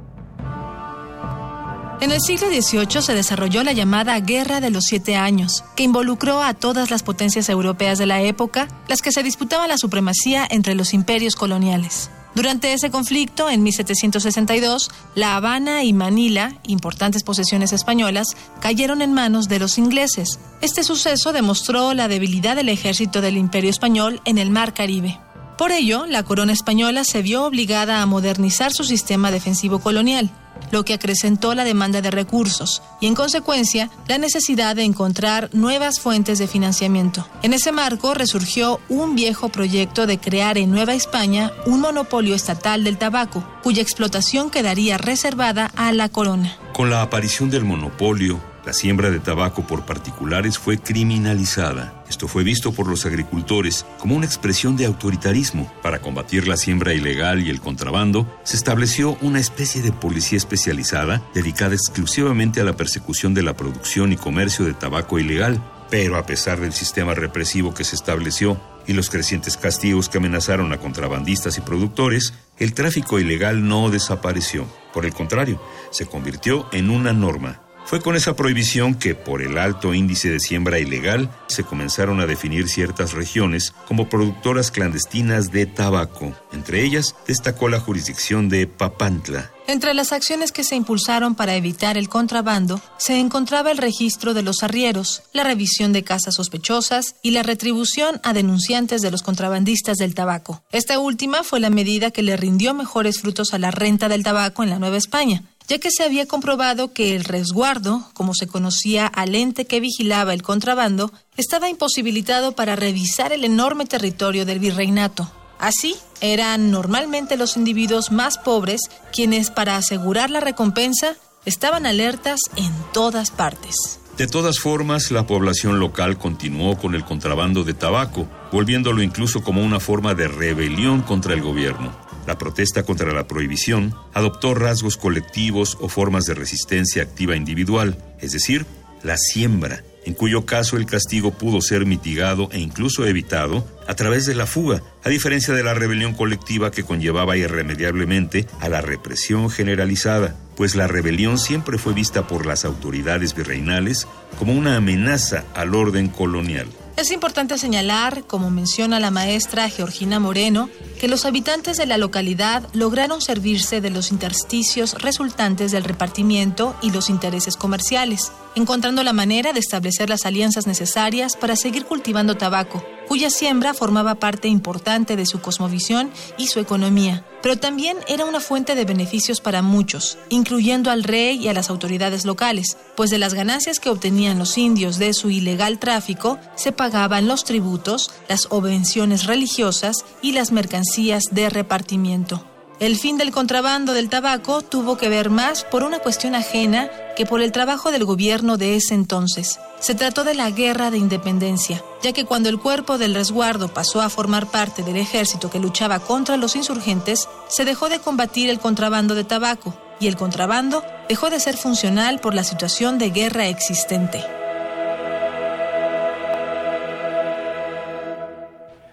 [2.02, 6.44] En el siglo XVIII se desarrolló la llamada Guerra de los Siete Años, que involucró
[6.44, 10.76] a todas las potencias europeas de la época, las que se disputaban la supremacía entre
[10.76, 12.10] los imperios coloniales.
[12.36, 18.28] Durante ese conflicto, en 1762, La Habana y Manila, importantes posesiones españolas,
[18.60, 20.40] cayeron en manos de los ingleses.
[20.60, 25.18] Este suceso demostró la debilidad del ejército del imperio español en el Mar Caribe.
[25.58, 30.30] Por ello, la corona española se vio obligada a modernizar su sistema defensivo colonial
[30.72, 36.00] lo que acrecentó la demanda de recursos y, en consecuencia, la necesidad de encontrar nuevas
[36.00, 37.28] fuentes de financiamiento.
[37.44, 42.84] En ese marco resurgió un viejo proyecto de crear en Nueva España un monopolio estatal
[42.84, 46.58] del tabaco, cuya explotación quedaría reservada a la corona.
[46.74, 52.04] Con la aparición del monopolio, la siembra de tabaco por particulares fue criminalizada.
[52.10, 55.72] Esto fue visto por los agricultores como una expresión de autoritarismo.
[55.84, 61.22] Para combatir la siembra ilegal y el contrabando, se estableció una especie de policía especializada
[61.34, 65.62] dedicada exclusivamente a la persecución de la producción y comercio de tabaco ilegal.
[65.92, 70.72] Pero a pesar del sistema represivo que se estableció, y los crecientes castigos que amenazaron
[70.72, 74.68] a contrabandistas y productores, el tráfico ilegal no desapareció.
[74.94, 79.58] Por el contrario, se convirtió en una norma fue con esa prohibición que, por el
[79.58, 85.66] alto índice de siembra ilegal, se comenzaron a definir ciertas regiones como productoras clandestinas de
[85.66, 86.34] tabaco.
[86.52, 89.52] Entre ellas destacó la jurisdicción de Papantla.
[89.68, 94.44] Entre las acciones que se impulsaron para evitar el contrabando, se encontraba el registro de
[94.44, 99.98] los arrieros, la revisión de casas sospechosas y la retribución a denunciantes de los contrabandistas
[99.98, 100.64] del tabaco.
[100.72, 104.62] Esta última fue la medida que le rindió mejores frutos a la renta del tabaco
[104.62, 109.08] en la Nueva España, ya que se había comprobado que el resguardo, como se conocía
[109.08, 115.32] al ente que vigilaba el contrabando, estaba imposibilitado para revisar el enorme territorio del virreinato.
[115.60, 118.82] Así, eran normalmente los individuos más pobres
[119.14, 124.00] quienes, para asegurar la recompensa, estaban alertas en todas partes.
[124.18, 129.62] De todas formas, la población local continuó con el contrabando de tabaco, volviéndolo incluso como
[129.62, 132.05] una forma de rebelión contra el gobierno.
[132.28, 138.32] La protesta contra la prohibición adoptó rasgos colectivos o formas de resistencia activa individual, es
[138.32, 138.66] decir,
[139.04, 144.26] la siembra, en cuyo caso el castigo pudo ser mitigado e incluso evitado a través
[144.26, 149.50] de la fuga, a diferencia de la rebelión colectiva que conllevaba irremediablemente a la represión
[149.50, 154.08] generalizada, pues la rebelión siempre fue vista por las autoridades virreinales
[154.40, 156.68] como una amenaza al orden colonial.
[156.98, 162.70] Es importante señalar, como menciona la maestra Georgina Moreno, que los habitantes de la localidad
[162.74, 169.52] lograron servirse de los intersticios resultantes del repartimiento y los intereses comerciales, encontrando la manera
[169.52, 175.26] de establecer las alianzas necesarias para seguir cultivando tabaco, cuya siembra formaba parte importante de
[175.26, 180.92] su cosmovisión y su economía, pero también era una fuente de beneficios para muchos, incluyendo
[180.92, 184.98] al rey y a las autoridades locales, pues de las ganancias que obtenían los indios
[184.98, 191.50] de su ilegal tráfico se pagaban los tributos, las obvenciones religiosas y las mercancías de
[191.50, 192.55] repartimiento.
[192.78, 197.26] El fin del contrabando del tabaco tuvo que ver más por una cuestión ajena que
[197.26, 199.62] por el trabajo del gobierno de ese entonces.
[199.80, 204.02] Se trató de la guerra de independencia, ya que cuando el cuerpo del resguardo pasó
[204.02, 208.60] a formar parte del ejército que luchaba contra los insurgentes, se dejó de combatir el
[208.60, 213.48] contrabando de tabaco y el contrabando dejó de ser funcional por la situación de guerra
[213.48, 214.22] existente.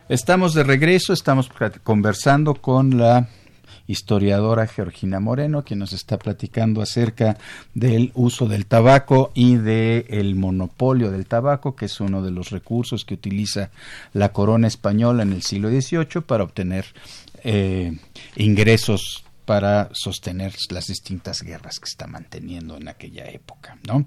[0.08, 1.50] Estamos de regreso, estamos
[1.82, 3.26] conversando con la
[3.92, 7.38] historiadora Georgina Moreno, quien nos está platicando acerca
[7.74, 12.50] del uso del tabaco y del el monopolio del tabaco, que es uno de los
[12.50, 13.70] recursos que utiliza
[14.12, 16.86] la corona española en el siglo XVIII para obtener
[17.44, 17.96] eh,
[18.36, 23.78] ingresos para sostener las distintas guerras que está manteniendo en aquella época.
[23.86, 24.06] ¿no?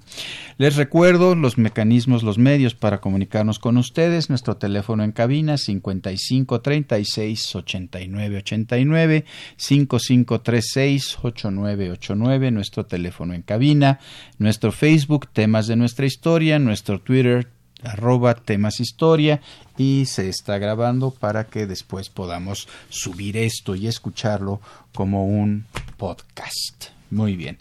[0.58, 4.30] Les recuerdo los mecanismos, los medios para comunicarnos con ustedes.
[4.30, 9.26] Nuestro teléfono en cabina 55 36 89 89
[9.58, 12.52] 55 36 89 89.
[12.52, 14.00] Nuestro teléfono en cabina.
[14.38, 16.60] Nuestro Facebook, temas de nuestra historia.
[16.60, 19.42] Nuestro Twitter, arroba temas historia
[19.78, 24.62] y se está grabando para que después podamos subir esto y escucharlo
[24.94, 25.66] como un
[25.98, 26.86] podcast.
[27.12, 27.58] Muy bien.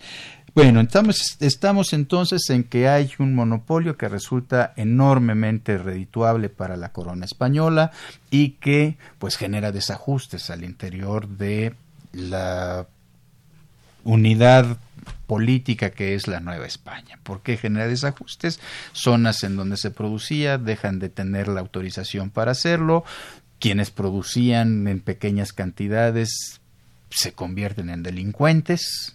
[0.54, 6.92] Bueno, estamos, estamos entonces en que hay un monopolio que resulta enormemente redituable para la
[6.92, 7.90] corona española
[8.30, 11.74] y que pues genera desajustes al interior de
[12.12, 12.86] la
[14.04, 14.78] unidad
[15.26, 17.18] política que es la Nueva España.
[17.22, 18.60] ¿Por qué genera desajustes?
[18.92, 23.04] Zonas en donde se producía dejan de tener la autorización para hacerlo,
[23.58, 26.60] quienes producían en pequeñas cantidades
[27.10, 29.14] se convierten en delincuentes,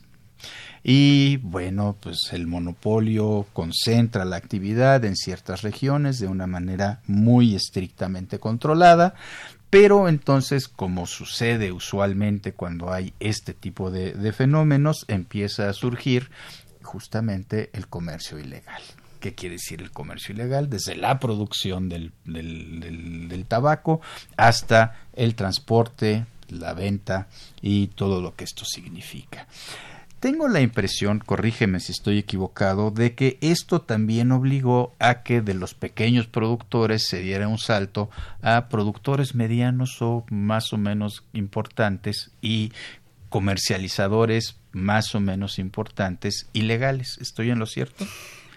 [0.83, 7.55] y bueno, pues el monopolio concentra la actividad en ciertas regiones de una manera muy
[7.55, 9.13] estrictamente controlada,
[9.70, 16.32] pero entonces, como sucede usualmente cuando hay este tipo de, fenómenos, empieza a surgir
[16.82, 18.82] justamente el comercio ilegal.
[19.20, 20.70] ¿Qué quiere decir el comercio ilegal?
[20.70, 22.13] Desde la producción del,
[23.47, 24.01] tabaco
[24.38, 27.28] hasta el transporte, la venta
[27.61, 29.47] y todo lo que esto significa.
[30.20, 35.53] Tengo la impresión, corrígeme si estoy equivocado, de que esto también obligó a que de
[35.53, 38.09] los pequeños productores se diera un salto
[38.41, 42.74] a productores medianos o más o menos importantes y
[43.30, 47.17] comercializadores más o menos importantes ilegales.
[47.22, 48.05] ¿Estoy en lo cierto?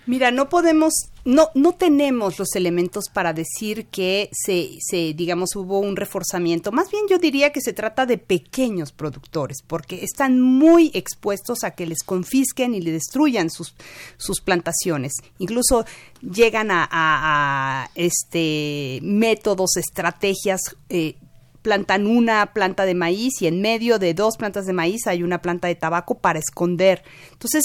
[0.05, 0.93] Mira, no podemos,
[1.25, 6.73] no, no tenemos los elementos para decir que se, se, digamos, hubo un reforzamiento.
[6.73, 11.73] Más bien yo diría que se trata de pequeños productores, porque están muy expuestos a
[11.73, 13.77] que les confisquen y le destruyan sus,
[14.17, 15.13] sus plantaciones.
[15.39, 15.85] Incluso
[16.21, 20.61] llegan a, este métodos, estrategias.
[20.89, 21.17] Eh,
[21.63, 25.41] plantan una planta de maíz y en medio de dos plantas de maíz hay una
[25.41, 27.05] planta de tabaco para esconder.
[27.31, 27.63] Entonces,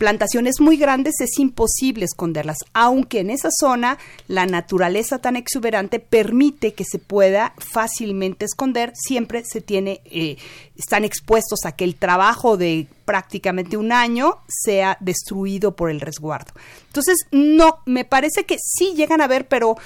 [0.00, 3.98] plantaciones muy grandes es imposible esconderlas, aunque en esa zona
[4.28, 10.38] la naturaleza tan exuberante permite que se pueda fácilmente esconder, siempre se tiene, eh,
[10.74, 16.54] están expuestos a que el trabajo de prácticamente un año sea destruido por el resguardo.
[16.86, 19.76] Entonces, no, me parece que sí llegan a ver, pero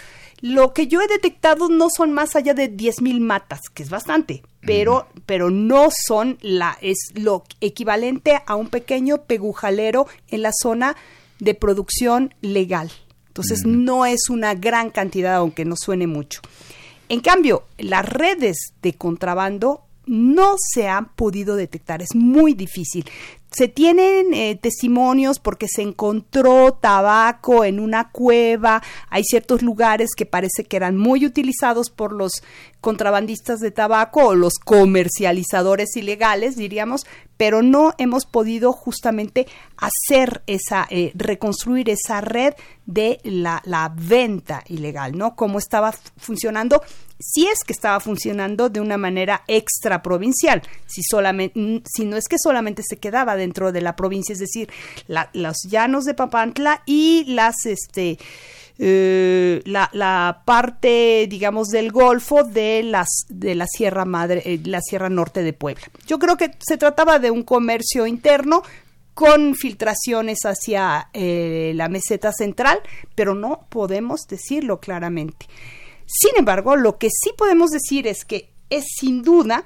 [0.41, 4.43] lo que yo he detectado no son más allá de 10.000 matas, que es bastante,
[4.61, 10.97] pero, pero no son la, es lo equivalente a un pequeño pegujalero en la zona
[11.39, 12.91] de producción legal.
[13.28, 16.41] Entonces no es una gran cantidad, aunque no suene mucho.
[17.09, 23.07] En cambio, las redes de contrabando no se han podido detectar, es muy difícil
[23.55, 30.27] se tienen eh, testimonios porque se encontró tabaco en una cueva, hay ciertos lugares que
[30.27, 32.43] parece que eran muy utilizados por los
[32.81, 40.87] contrabandistas de tabaco o los comercializadores ilegales, diríamos, pero no hemos podido justamente hacer esa,
[40.91, 42.55] eh, reconstruir esa red
[42.87, 45.35] de la, la venta ilegal, ¿no?
[45.35, 46.82] Cómo estaba funcionando
[47.18, 52.37] si es que estaba funcionando de una manera extra provincial, si, si no es que
[52.39, 54.70] solamente se quedaba dentro de la provincia, es decir,
[55.32, 58.18] los llanos de Papantla y las, este,
[58.79, 65.09] eh, la, parte, digamos, del Golfo de, las, de la Sierra Madre, eh, la Sierra
[65.09, 65.85] Norte de Puebla.
[66.07, 68.62] Yo creo que se trataba de un comercio interno
[69.14, 72.81] con filtraciones hacia eh, la meseta central,
[73.14, 75.47] pero no podemos decirlo claramente.
[76.07, 79.64] Sin embargo, lo que sí podemos decir es que es sin duda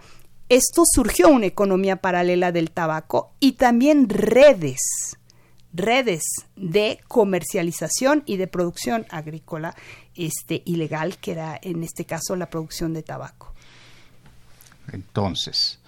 [0.48, 4.80] esto surgió una economía paralela del tabaco y también redes,
[5.72, 6.22] redes
[6.56, 9.74] de comercialización y de producción agrícola
[10.14, 13.54] este, ilegal, que era en este caso la producción de tabaco.
[14.92, 15.78] Entonces,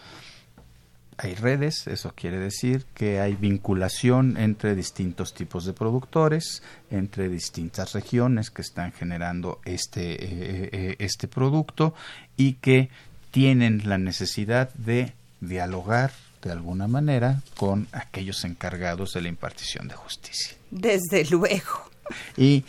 [1.23, 7.93] hay redes, eso quiere decir que hay vinculación entre distintos tipos de productores, entre distintas
[7.93, 11.95] regiones que están generando este, eh, eh, este producto
[12.37, 12.89] y que
[13.31, 16.13] tienen la necesidad de dialogar
[16.43, 20.57] de alguna manera con aquellos encargados de la impartición de justicia.
[20.71, 21.91] Desde luego.
[22.37, 22.65] Y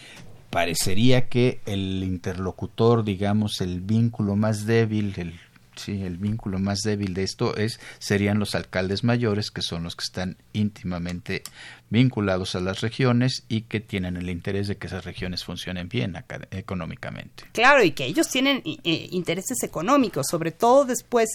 [0.50, 5.40] parecería que el interlocutor, digamos, el vínculo más débil, el
[5.76, 9.96] Sí, el vínculo más débil de esto es serían los alcaldes mayores, que son los
[9.96, 11.44] que están íntimamente
[11.90, 16.16] vinculados a las regiones y que tienen el interés de que esas regiones funcionen bien
[16.52, 17.46] económicamente.
[17.54, 21.30] Claro, y que ellos tienen eh, intereses económicos, sobre todo después,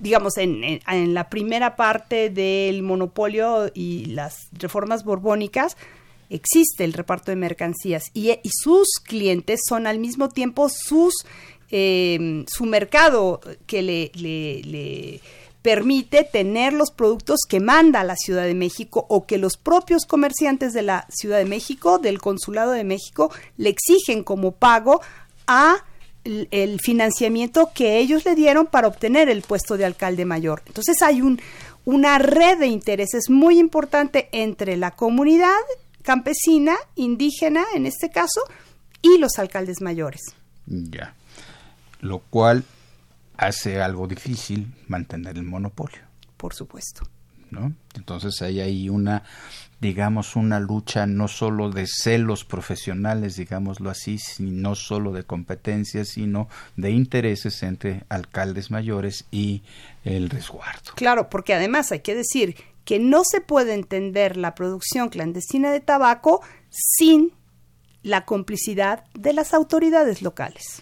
[0.00, 5.76] digamos, en, en, la primera parte del monopolio y las reformas borbónicas,
[6.32, 11.14] existe el reparto de mercancías y, sus clientes son al mismo tiempo sus
[11.70, 15.20] eh, su mercado que le, le,
[15.62, 20.72] permite tener los productos que manda la Ciudad de México o que los propios comerciantes
[20.72, 25.00] de la Ciudad de México, del Consulado de México, le exigen como pago
[25.46, 25.84] a
[26.24, 30.62] el financiamiento que ellos le dieron para obtener el puesto de alcalde mayor.
[30.66, 31.40] Entonces hay un,
[31.84, 35.60] una red de intereses muy importante entre la comunidad
[36.02, 38.40] campesina, indígena en este caso,
[39.00, 40.20] y los alcaldes mayores.
[40.66, 41.14] Ya
[42.02, 42.64] lo cual
[43.36, 46.00] hace algo difícil mantener el monopolio.
[46.36, 47.08] Por supuesto.
[47.50, 47.72] ¿No?
[47.94, 49.24] Entonces hay ahí una,
[49.82, 56.48] digamos, una lucha no solo de celos profesionales, digámoslo así, no solo de competencias, sino
[56.76, 59.62] de intereses entre alcaldes mayores y
[60.04, 60.92] el resguardo.
[60.94, 62.54] Claro, porque además hay que decir
[62.84, 67.32] que no se puede entender la producción clandestina de tabaco sin
[68.04, 70.80] la complicidad de las autoridades locales.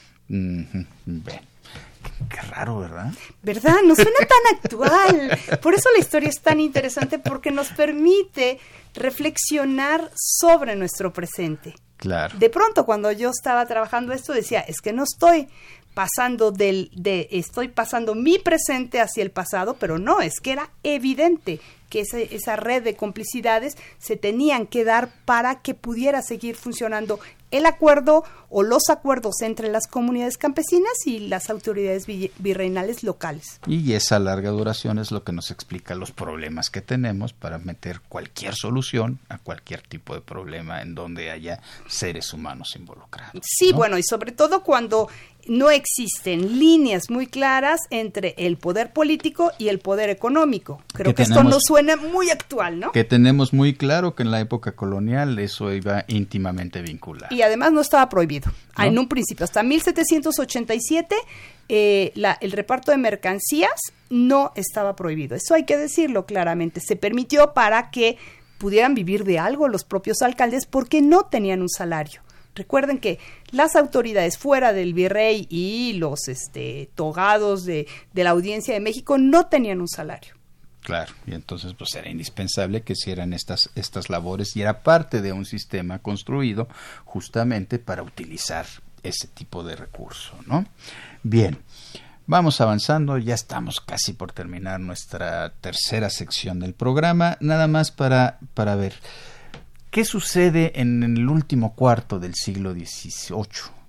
[2.31, 3.12] Qué raro, ¿verdad?
[3.43, 3.78] ¿Verdad?
[3.85, 5.39] No suena tan actual.
[5.61, 8.61] Por eso la historia es tan interesante porque nos permite
[8.95, 11.74] reflexionar sobre nuestro presente.
[11.97, 12.39] Claro.
[12.39, 15.49] De pronto, cuando yo estaba trabajando esto, decía, es que no estoy
[15.93, 20.70] pasando del de estoy pasando mi presente hacia el pasado, pero no, es que era
[20.85, 21.61] evidente
[21.91, 27.20] que esa red de complicidades se tenían que dar para que pudiera seguir funcionando
[27.51, 33.61] el acuerdo o los acuerdos entre las comunidades campesinas y las autoridades virreinales locales.
[33.66, 38.01] Y esa larga duración es lo que nos explica los problemas que tenemos para meter
[38.09, 43.43] cualquier solución a cualquier tipo de problema en donde haya seres humanos involucrados.
[43.43, 45.09] Sí, bueno, y sobre todo cuando
[45.47, 50.82] no existen líneas muy claras entre el poder político y el poder económico.
[50.93, 52.93] Creo que, esto nos suena muy actual, ¿no?
[52.93, 57.34] Que tenemos muy claro que en la época colonial eso iba íntimamente vinculado.
[57.34, 58.51] Y además no estaba prohibido.
[58.78, 61.14] En un principio, hasta 1787,
[61.68, 63.78] eh, la, el reparto de mercancías
[64.09, 65.36] no estaba prohibido.
[65.36, 66.80] Eso hay que decirlo claramente.
[66.80, 68.16] Se permitió para que
[68.59, 72.20] pudieran vivir de algo los propios alcaldes porque no tenían un salario.
[72.55, 73.18] Recuerden que
[73.53, 79.18] las autoridades fuera del virrey y los este, togados de, de la audiencia de México
[79.18, 80.34] no tenían un salario.
[80.82, 85.32] Claro, y entonces pues era indispensable que hicieran estas, estas labores y era parte de
[85.32, 86.68] un sistema construido
[87.05, 88.66] justamente para utilizar
[89.03, 90.64] ese tipo de recurso, ¿no?
[91.22, 91.59] Bien,
[92.26, 98.38] vamos avanzando, ya estamos casi por terminar nuestra tercera sección del programa, nada más para,
[98.55, 98.94] para ver.
[99.91, 103.80] ¿Qué sucede en el último cuarto del siglo XVIII?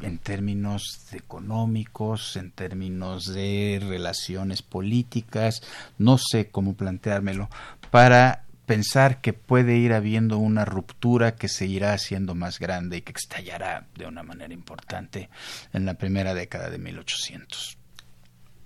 [0.00, 5.62] en términos económicos, en términos de relaciones políticas,
[5.98, 7.48] no sé cómo planteármelo,
[7.90, 13.02] para pensar que puede ir habiendo una ruptura que se irá haciendo más grande y
[13.02, 15.30] que estallará de una manera importante
[15.72, 17.78] en la primera década de 1800.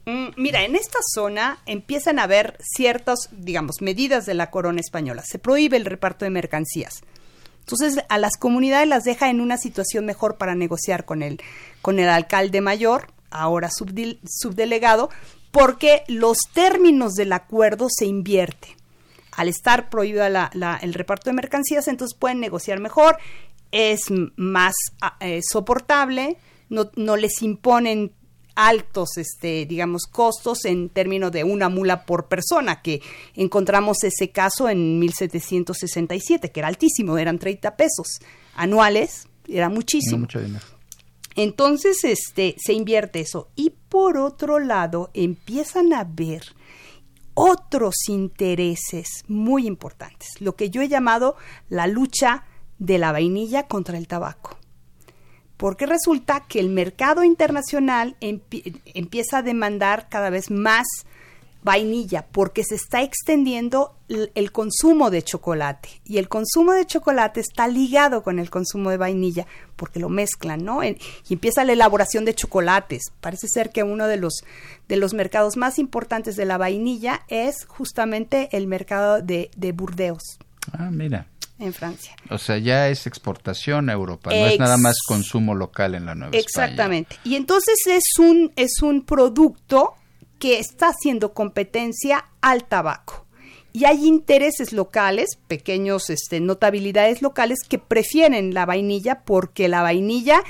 [0.09, 5.23] Mm, mira, en esta zona empiezan a haber ciertas, digamos, medidas de la corona española.
[5.23, 7.03] Se prohíbe el reparto de mercancías.
[7.61, 11.43] Entonces, a las comunidades las deja en una situación mejor para negociar con el,
[11.83, 15.11] con el alcalde mayor, ahora subdelegado,
[15.51, 18.71] porque los términos del acuerdo se invierten.
[19.33, 23.19] Al estar prohibido el reparto de mercancías, entonces pueden negociar mejor,
[23.73, 24.05] es
[24.37, 26.39] más ah, eh, soportable,
[26.71, 28.13] no, no les imponen
[28.59, 33.01] altos, este, digamos, costos en términos de una mula por persona, que
[33.35, 38.19] encontramos ese caso en 1767, que era altísimo, eran 30 pesos
[38.57, 40.19] anuales, era muchísimo.
[40.19, 40.65] mucho dinero.
[41.37, 43.49] Entonces, este, se invierte eso.
[43.55, 46.43] Y por otro lado, empiezan a ver
[47.35, 51.37] otros intereses muy importantes, lo que yo he llamado
[51.69, 52.45] la lucha
[52.81, 54.59] de la vainilla contra el tabaco
[55.59, 60.87] porque resulta que el mercado internacional empieza a demandar cada vez más
[61.63, 67.67] vainilla porque se está extendiendo el consumo de chocolate y el consumo de chocolate está
[67.67, 70.83] ligado con el consumo de vainilla porque lo mezclan, ¿no?
[70.85, 70.97] y
[71.29, 73.03] empieza la elaboración de chocolates.
[73.21, 74.45] Parece ser que uno de los
[74.89, 80.39] de los mercados más importantes de la vainilla es justamente el mercado de, de Burdeos.
[80.73, 81.27] Ah, mira
[81.59, 82.15] en Francia.
[82.31, 86.15] O sea, ya es exportación a Europa, no es nada más consumo local en la
[86.15, 87.17] Nueva Exactamente.
[87.25, 89.95] Y entonces es un, es un producto
[90.39, 93.27] que está haciendo competencia al tabaco.
[93.73, 100.43] Y hay intereses locales, pequeños este, notabilidades locales que prefieren la vainilla porque la vainilla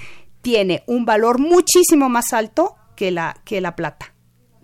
[0.42, 4.14] tiene un valor muchísimo más alto que la, que la plata,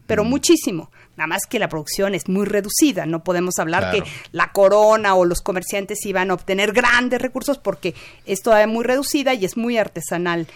[0.07, 0.29] pero mm.
[0.29, 0.91] muchísimo.
[1.17, 3.07] Nada más que la producción es muy reducida.
[3.07, 4.03] No podemos hablar que
[4.33, 7.95] la corona o los comerciantes iban a obtener grandes recursos porque
[8.27, 10.47] es muy reducida y es muy artesanal.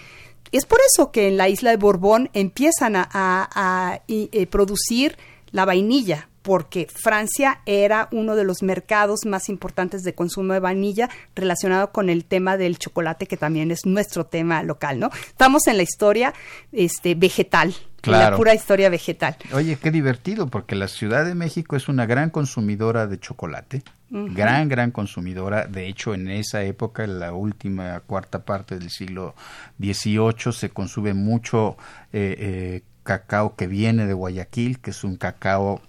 [0.50, 5.16] Es por eso que en la isla de Borbón empiezan a, eh, producir
[5.50, 11.10] la vainilla, porque Francia era uno de los mercados más importantes de consumo de vainilla
[11.34, 15.10] relacionado con el tema del chocolate, que también es nuestro tema local, ¿no?
[15.26, 16.32] Estamos en la historia
[16.72, 17.74] este, vegetal
[18.04, 19.36] la pura historia vegetal.
[19.52, 24.68] Oye, qué divertido, porque la Ciudad de México es una gran consumidora de chocolate, gran,
[24.68, 25.66] gran consumidora.
[25.66, 29.34] De hecho, en esa época, en la última cuarta parte del siglo
[29.78, 31.76] XVIII, se consume mucho
[32.12, 35.82] eh, eh, cacao que viene de Guayaquil, que es un cacao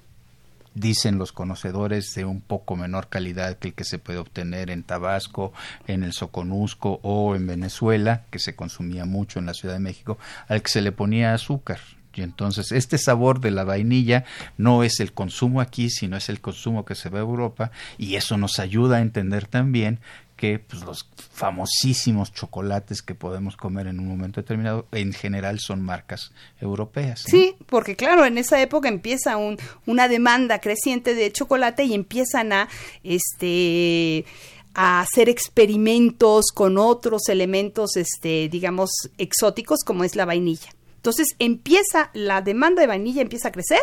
[0.74, 4.84] dicen los conocedores de un poco menor calidad que el que se puede obtener en
[4.84, 5.52] Tabasco,
[5.88, 10.18] en el Soconusco o en Venezuela, que se consumía mucho en la Ciudad de México,
[10.48, 11.80] al que se le ponía azúcar.
[12.20, 14.26] Y entonces este sabor de la vainilla
[14.58, 18.16] no es el consumo aquí, sino es el consumo que se ve en Europa y
[18.16, 20.00] eso nos ayuda a entender también
[20.36, 25.82] que pues, los famosísimos chocolates que podemos comer en un momento determinado en general son
[25.82, 27.24] marcas europeas.
[27.26, 32.52] Sí, porque claro, en esa época empieza un, una demanda creciente de chocolate y empiezan
[32.52, 32.68] a
[33.04, 34.26] este
[34.74, 40.70] a hacer experimentos con otros elementos este digamos exóticos como es la vainilla
[41.00, 43.80] Entonces empieza, la demanda de vainilla empieza a crecer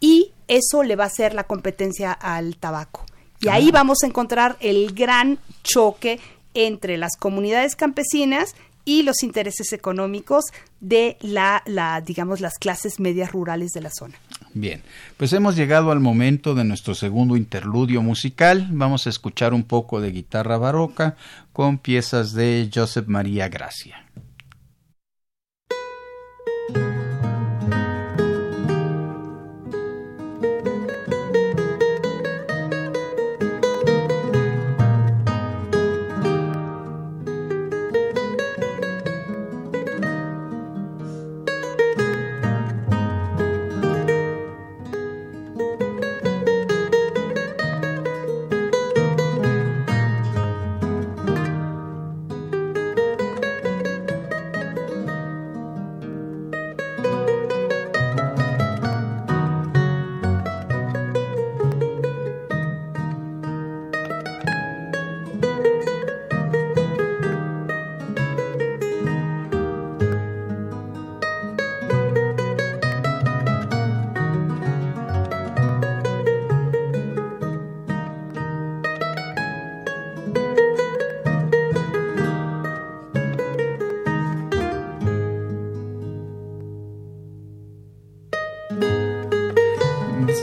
[0.00, 3.06] y eso le va a hacer la competencia al tabaco.
[3.40, 6.18] Y ahí vamos a encontrar el gran choque
[6.54, 10.46] entre las comunidades campesinas y los intereses económicos
[10.80, 14.16] de la, la, digamos, las clases medias rurales de la zona.
[14.54, 14.82] Bien,
[15.16, 18.66] pues hemos llegado al momento de nuestro segundo interludio musical.
[18.72, 21.16] Vamos a escuchar un poco de guitarra barroca
[21.52, 24.04] con piezas de Joseph María Gracia.
[26.68, 26.97] Thank you.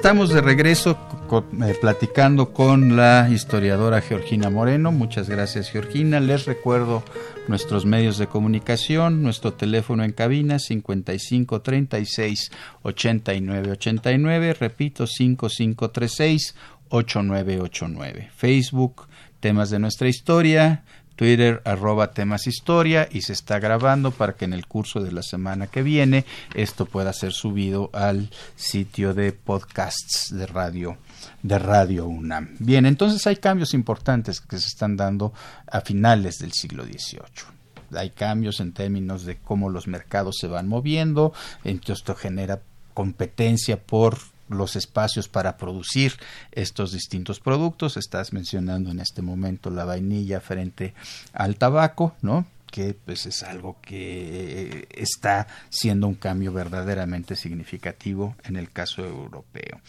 [0.06, 1.00] Estamos de regreso
[1.32, 4.92] eh, platicando con la historiadora Georgina Moreno.
[4.92, 6.20] Muchas gracias Georgina.
[6.20, 7.04] Les recuerdo
[7.48, 12.52] nuestros medios de comunicación, nuestro teléfono en cabina 55 36
[12.84, 16.54] 89 89, repito 5536
[16.90, 18.30] 8989.
[18.36, 19.08] Facebook,
[19.40, 20.84] temas de nuestra historia,
[21.16, 25.24] Twitter arroba temas historia y se está grabando para que en el curso de la
[25.24, 30.98] semana que viene esto pueda ser subido al sitio de podcasts de radio
[31.42, 32.56] de Radio UNAM.
[32.60, 35.34] Bien, entonces hay cambios importantes que se están dando
[35.68, 37.98] a finales del siglo XVIII.
[37.98, 42.62] Hay cambios en términos de cómo los mercados se van moviendo, entonces esto genera
[42.94, 44.18] competencia por
[44.48, 46.14] los espacios para producir
[46.52, 47.98] estos distintos productos.
[47.98, 50.94] Estás mencionando en este momento la vainilla frente
[51.34, 52.46] al tabaco, ¿no?
[52.76, 59.80] Que pues es algo que está siendo un cambio verdaderamente significativo en el caso europeo.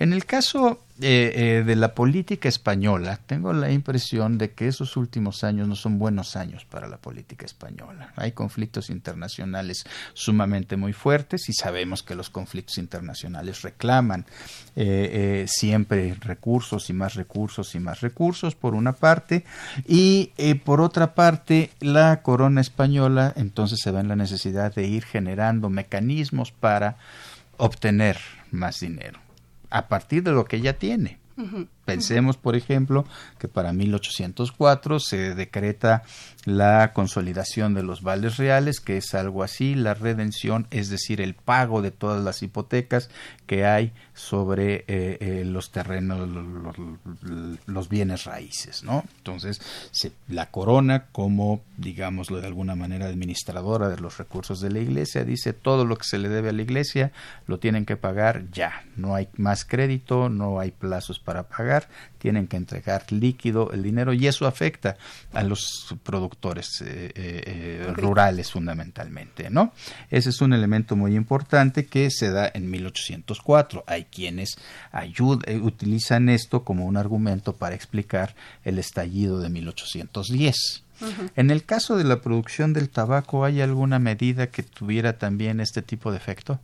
[0.00, 4.96] En el caso eh, eh, de la política española, tengo la impresión de que esos
[4.96, 8.12] últimos años no son buenos años para la política española.
[8.16, 14.24] Hay conflictos internacionales sumamente muy fuertes y sabemos que los conflictos internacionales reclaman
[14.76, 19.44] eh, siempre recursos y más recursos y más recursos, por una parte,
[19.86, 20.32] y
[20.64, 25.68] por otra parte, la corona española entonces se ve en la necesidad de ir generando
[25.68, 26.96] mecanismos para
[27.58, 28.18] obtener
[28.50, 29.20] más dinero
[29.68, 31.18] a partir de lo que ya tiene.
[31.84, 33.04] Pensemos, por ejemplo,
[33.38, 36.02] que para 1804 se decreta
[36.44, 41.34] la consolidación de los vales reales, que es algo así, la redención, es decir, el
[41.34, 43.10] pago de todas las hipotecas
[43.46, 46.28] que hay sobre eh, eh, los terrenos,
[47.66, 49.04] los, bienes raíces, ¿no?
[49.18, 49.60] Entonces,
[50.28, 55.52] la corona, como, digámoslo de alguna manera, administradora de los recursos de la iglesia, dice
[55.52, 57.12] todo lo que se le debe a la iglesia
[57.46, 61.73] lo tienen que pagar ya, no hay más crédito, no hay plazos para pagar,
[62.18, 64.96] tienen que entregar líquido el dinero y eso afecta
[65.32, 69.72] a los productores eh, eh, rurales fundamentalmente, ¿no?
[70.10, 73.84] Ese es un elemento muy importante que se da en 1804.
[73.86, 74.56] Hay quienes
[74.92, 80.84] ayudan, utilizan esto como un argumento para explicar el estallido de 1810.
[81.36, 85.82] En el caso de la producción del tabaco, ¿hay alguna medida que tuviera también este
[85.82, 86.60] tipo de efecto?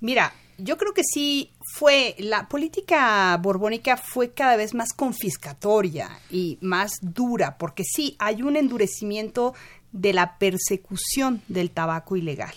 [0.00, 6.58] Mira, yo creo que sí fue, la política borbónica fue cada vez más confiscatoria y
[6.60, 9.54] más dura, porque sí, hay un endurecimiento
[9.92, 12.54] de la persecución del tabaco ilegal.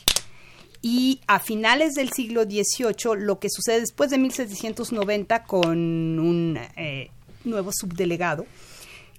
[0.81, 5.77] Y a finales del siglo XVIII, lo que sucede después de 1790 con
[6.19, 7.11] un eh,
[7.43, 8.47] nuevo subdelegado,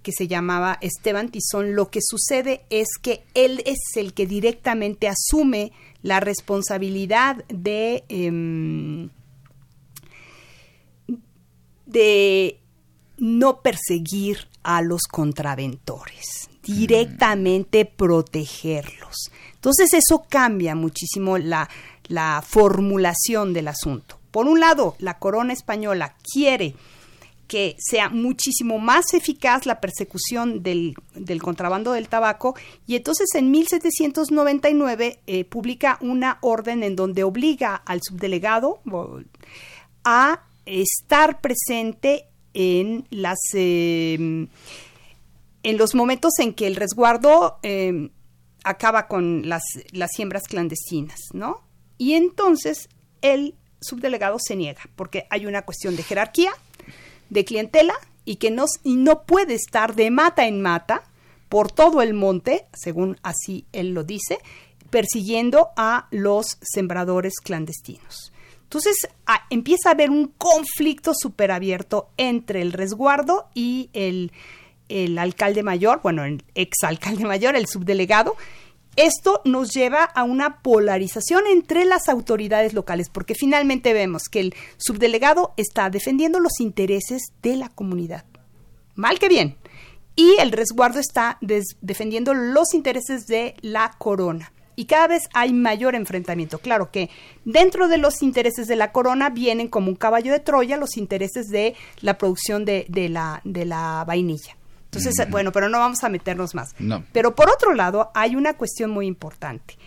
[0.03, 5.09] que se llamaba Esteban Tizón, lo que sucede es que él es el que directamente
[5.09, 5.71] asume
[6.03, 9.09] la responsabilidad de, em,
[11.87, 12.59] de
[13.19, 19.31] no perseguir a los contraventores, directamente protegerlos.
[19.55, 21.69] Entonces eso cambia muchísimo la,
[22.09, 24.19] la formulación del asunto.
[24.31, 26.75] Por un lado, la corona española quiere
[27.53, 30.95] que sea muchísimo más eficaz la persecución del,
[31.43, 38.01] contrabando del tabaco y entonces en 1799 eh, publica una orden en donde obliga al
[38.03, 38.81] subdelegado
[40.03, 42.25] a estar presente
[42.55, 44.49] en las em,
[45.63, 48.09] en los momentos en que el resguardo em,
[48.65, 51.61] acaba con las, las siembras clandestinas, ¿no?
[51.99, 52.89] Y entonces
[53.21, 56.53] el subdelegado se niega, porque hay una cuestión de jerarquía,
[57.33, 61.03] de clientela, y que no, y no puede estar de mata en mata
[61.49, 64.39] por todo el monte, según así él lo dice,
[64.91, 68.33] persiguiendo a los sembradores clandestinos.
[68.63, 68.97] Entonces
[69.51, 74.33] empieza a haber un conflicto súper abierto entre el resguardo y el,
[74.89, 78.37] el alcalde mayor, bueno, el exalcalde mayor, el subdelegado,
[78.97, 84.55] esto nos lleva a una polarización entre las autoridades locales, porque finalmente vemos que el
[84.77, 88.25] subdelegado está defendiendo los intereses de la comunidad.
[88.95, 89.57] Mal que bien.
[90.15, 94.53] Y el resguardo está defendiendo los intereses de la corona.
[94.75, 96.59] Y cada vez hay mayor enfrentamiento.
[96.59, 97.11] Claro que
[97.45, 101.49] dentro de los intereses de la corona vienen como un caballo de Troya los intereses
[101.49, 104.57] de la producción de, la, vainilla.
[104.95, 106.75] Entonces, bueno, pero no vamos a meternos más.
[107.13, 109.79] Pero por otro lado, hay una cuestión muy importante.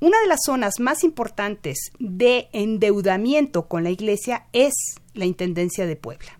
[0.00, 4.74] Una de las zonas más importantes de endeudamiento con la iglesia es
[5.14, 6.38] la Intendencia de Puebla.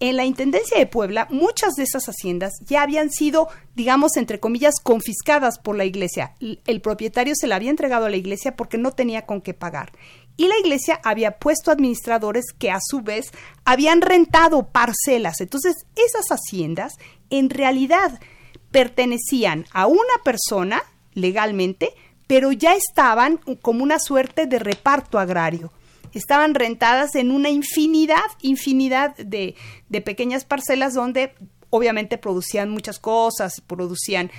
[0.00, 3.46] En la Intendencia de Puebla, muchas de esas haciendas ya habían sido,
[3.76, 6.34] digamos, entre comillas, confiscadas por la iglesia.
[6.40, 9.92] El propietario se la había entregado a la iglesia porque no tenía con qué pagar
[10.36, 13.32] y la iglesia había puesto administradores que a su vez
[13.64, 15.40] habían rentado parcelas.
[15.40, 16.94] Entonces, esas haciendas
[17.30, 18.18] en realidad
[18.70, 20.82] pertenecían a una persona
[21.14, 21.90] legalmente,
[22.26, 25.70] pero ya estaban como una suerte de reparto agrario.
[26.12, 29.54] Estaban rentadas en una infinidad, infinidad de,
[29.88, 31.34] de pequeñas parcelas donde
[31.70, 34.30] obviamente producían muchas cosas, producían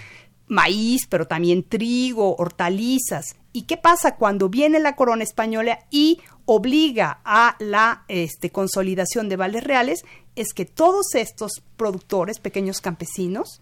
[0.47, 3.35] maíz, pero también trigo, hortalizas.
[3.51, 9.35] ¿Y qué pasa cuando viene la corona española y obliga a la este, consolidación de
[9.35, 10.03] vales reales?
[10.35, 13.61] Es que todos estos productores, pequeños campesinos,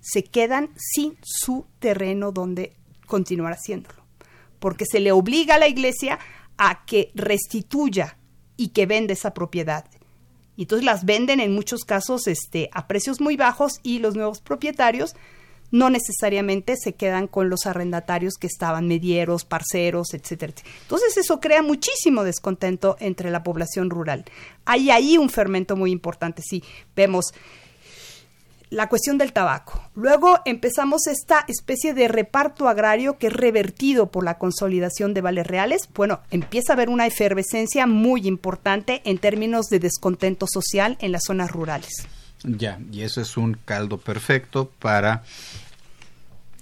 [0.00, 2.76] se quedan sin su terreno donde
[3.06, 4.02] continuar haciéndolo.
[4.58, 6.18] Porque se le obliga a la iglesia
[6.58, 8.18] a que restituya
[8.56, 9.86] y que venda esa propiedad.
[10.56, 14.42] Y entonces las venden en muchos casos este, a precios muy bajos y los nuevos
[14.42, 15.14] propietarios
[15.70, 20.52] no necesariamente se quedan con los arrendatarios que estaban medieros, parceros, etcétera.
[20.82, 24.24] Entonces eso crea muchísimo descontento entre la población rural.
[24.64, 26.42] Hay ahí un fermento muy importante.
[26.42, 26.62] Sí,
[26.96, 27.32] vemos
[28.70, 29.82] la cuestión del tabaco.
[29.94, 35.46] Luego empezamos esta especie de reparto agrario que es revertido por la consolidación de vales
[35.46, 35.88] reales.
[35.94, 41.22] Bueno, empieza a haber una efervescencia muy importante en términos de descontento social en las
[41.26, 42.06] zonas rurales.
[42.42, 45.22] Ya, y eso es un caldo perfecto para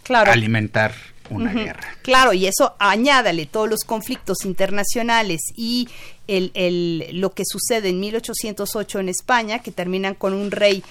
[0.08, 0.94] alimentar
[1.30, 1.96] una guerra.
[2.02, 5.88] Claro, y eso añádale todos los conflictos internacionales y
[6.26, 10.82] el, el, lo que sucede en 1808 en España, que terminan con un rey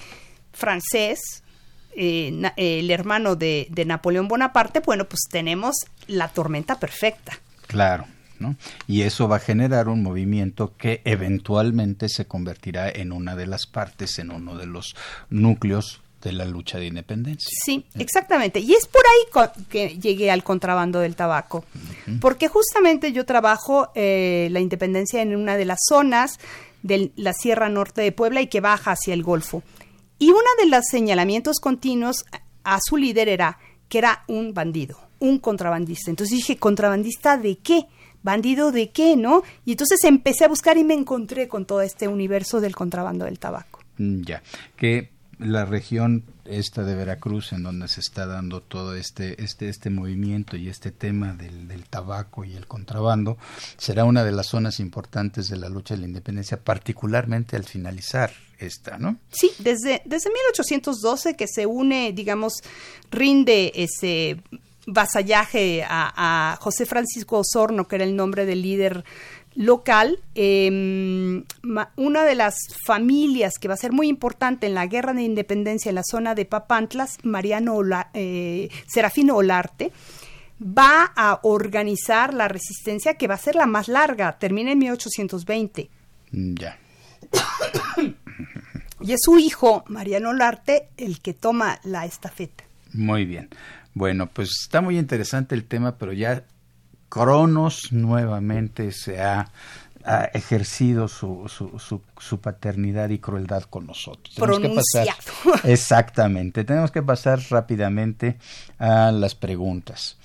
[0.52, 1.42] francés,
[1.96, 5.74] eh, el hermano de, de Napoleón Bonaparte, bueno, pues tenemos
[6.06, 7.38] la tormenta perfecta.
[7.66, 8.06] Claro.
[8.86, 13.66] Y eso va a generar un movimiento que eventualmente se convertirá en una de las
[13.66, 14.94] partes, en uno de los
[15.30, 17.48] núcleos de la lucha de independencia.
[17.64, 18.60] Sí, exactamente.
[18.60, 21.64] Y es por ahí que llegué al contrabando del tabaco,
[22.20, 26.38] porque justamente yo trabajo eh, la independencia en una de las zonas
[26.82, 29.62] de la Sierra Norte de Puebla y que baja hacia el Golfo.
[30.18, 32.24] Y uno de los señalamientos continuos
[32.64, 33.58] a su líder era
[33.88, 36.10] que era un bandido, un contrabandista.
[36.10, 37.86] Entonces dije, ¿contrabandista de qué?
[38.28, 39.42] Bandido de qué, ¿no?
[39.64, 43.38] Y entonces empecé a buscar y me encontré con todo este universo del contrabando del
[43.38, 43.80] tabaco.
[43.96, 44.42] Mm, ya,
[44.76, 49.88] que la región esta de Veracruz en donde se está dando todo este este este
[49.88, 53.38] movimiento y este tema del, del, tabaco y el contrabando
[53.76, 58.32] será una de las zonas importantes de la lucha de la independencia particularmente al finalizar
[58.58, 59.16] esta, ¿no?
[59.30, 62.54] Sí, desde desde 1812 que se une, digamos,
[63.10, 64.42] rinde ese
[64.88, 69.04] vasallaje a, José Francisco Osorno, que era el nombre del líder
[69.54, 71.44] local, em,
[71.96, 75.90] una de las familias que va a ser muy importante en la guerra de independencia
[75.90, 77.80] en la zona de Papantlas, Mariano
[78.14, 79.92] eh, Serafino Olarte,
[80.60, 85.90] va a organizar la resistencia que va a ser la más larga, termina en 1820.
[86.32, 86.78] Mm, ya.
[89.00, 92.67] y es su hijo, Mariano Olarte, el que toma la estafeta.
[92.92, 93.48] Muy bien.
[93.94, 96.44] Bueno, pues está muy interesante el tema, pero ya
[97.08, 99.50] Cronos nuevamente se ha
[100.08, 104.34] ha ejercido su, su, su, paternidad y crueldad con nosotros.
[104.34, 105.08] Tenemos que pasar,
[105.64, 108.38] exactamente, tenemos que pasar rápidamente
[108.78, 110.16] a las preguntas.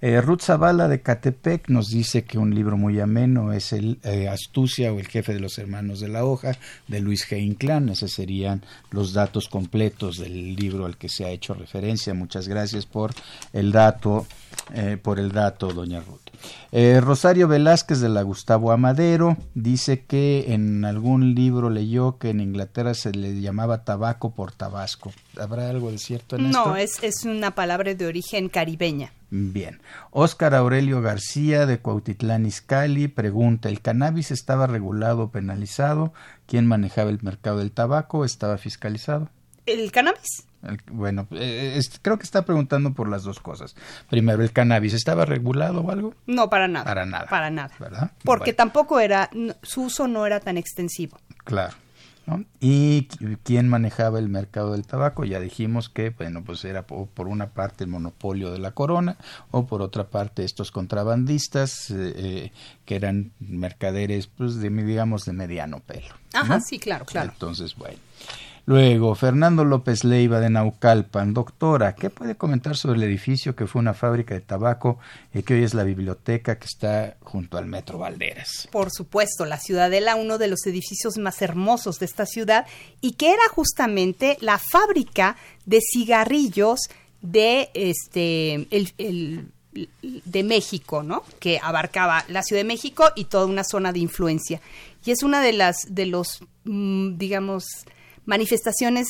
[0.00, 4.28] Eh, Ruth Zavala de Catepec nos dice que un libro muy ameno es el eh,
[4.28, 7.42] Astucia o el jefe de los hermanos de la hoja de Luis G.
[7.42, 7.88] Inclán.
[7.88, 12.14] Esos serían los datos completos del libro al que se ha hecho referencia.
[12.14, 13.10] Muchas gracias por
[13.52, 14.24] el dato,
[14.72, 16.27] eh, por el dato, doña Ruth.
[16.70, 22.40] Eh, Rosario Velázquez de la Gustavo Amadero dice que en algún libro leyó que en
[22.40, 25.12] Inglaterra se le llamaba tabaco por tabasco.
[25.38, 26.66] ¿Habrá algo de cierto en esto?
[26.66, 29.12] No, es, es una palabra de origen caribeña.
[29.30, 29.80] Bien.
[30.10, 36.12] Óscar Aurelio García de Cuautitlán Izcalli pregunta, ¿el cannabis estaba regulado o penalizado?
[36.46, 38.24] ¿Quién manejaba el mercado del tabaco?
[38.24, 39.28] ¿Estaba fiscalizado?
[39.66, 40.47] ¿El cannabis?
[40.90, 43.76] Bueno, eh, creo que está preguntando por las dos cosas.
[44.08, 46.14] Primero, ¿el cannabis estaba regulado o algo?
[46.26, 46.84] No, para nada.
[46.84, 47.26] Para nada.
[47.26, 47.74] Para nada.
[47.78, 48.12] ¿Verdad?
[48.24, 49.30] Porque tampoco era,
[49.62, 51.18] su uso no era tan extensivo.
[51.44, 51.74] Claro.
[52.60, 53.04] ¿Y
[53.42, 55.24] quién manejaba el mercado del tabaco?
[55.24, 59.16] Ya dijimos que, bueno, pues era por, una parte el monopolio de la corona
[59.50, 62.52] o por otra parte estos contrabandistas eh, eh,
[62.84, 66.14] que eran mercaderes, pues, de, digamos, de mediano pelo.
[66.34, 67.30] Ajá, sí, claro, claro.
[67.32, 67.98] Entonces, bueno.
[68.68, 71.32] Luego, Fernando López Leiva de Naucalpan.
[71.32, 74.98] Doctora, ¿qué puede comentar sobre el edificio que fue una fábrica de tabaco
[75.32, 78.68] y que hoy es la biblioteca que está junto al Metro Valderas?
[78.70, 82.66] Por supuesto, la Ciudadela, uno de los edificios más hermosos de esta ciudad
[83.00, 86.80] y que era justamente la fábrica de cigarrillos
[87.22, 89.48] de este el,
[90.02, 91.22] de México, ¿no?
[91.40, 94.60] Que abarcaba la Ciudad de México y toda una zona de influencia.
[95.06, 97.64] Y es una de las de los mm, digamos
[98.28, 99.08] manifestaciones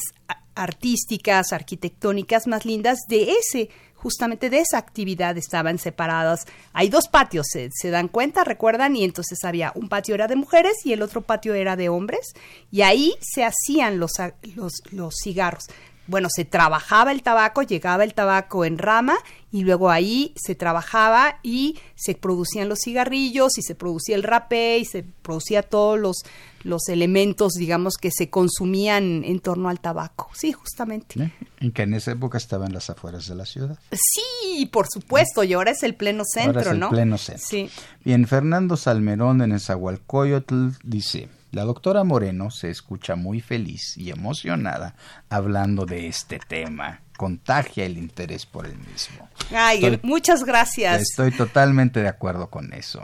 [0.54, 6.46] artísticas, arquitectónicas más lindas de ese, justamente de esa actividad estaban separadas.
[6.72, 10.36] Hay dos patios, se, se, dan cuenta, recuerdan, y entonces había un patio era de
[10.36, 12.32] mujeres y el otro patio era de hombres,
[12.70, 14.12] y ahí se hacían los,
[14.54, 15.64] los, los cigarros
[16.08, 19.18] bueno, se trabajaba el tabaco, llegaba el tabaco en rama
[19.50, 24.78] y luego ahí se trabajaba y se producían los cigarrillos y se producía el rapé
[24.78, 26.18] y se producía todos los,
[26.64, 30.28] los elementos, digamos, que se consumían en torno al tabaco.
[30.34, 31.32] Sí, justamente.
[31.60, 33.78] En que en esa época estaba en las afueras de la ciudad.
[33.92, 37.46] Sí, por supuesto, y ahora es el pleno centro, ahora es el pleno centro.
[37.48, 37.70] Sí.
[38.04, 41.28] Bien, Fernando Salmerón en Nezahualcóyotl dice...
[41.50, 44.96] La doctora Moreno se escucha muy feliz y emocionada
[45.30, 47.00] hablando de este tema.
[47.18, 49.28] Contagia el interés por el mismo.
[49.52, 51.02] Ay, muchas gracias.
[51.02, 53.02] Estoy totalmente de acuerdo con eso.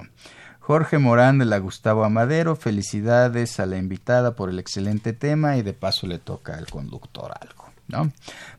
[0.61, 5.63] Jorge Morán de la Gustavo Amadero, felicidades a la invitada por el excelente tema y
[5.63, 7.65] de paso le toca al conductor algo.
[7.89, 8.13] ¿no?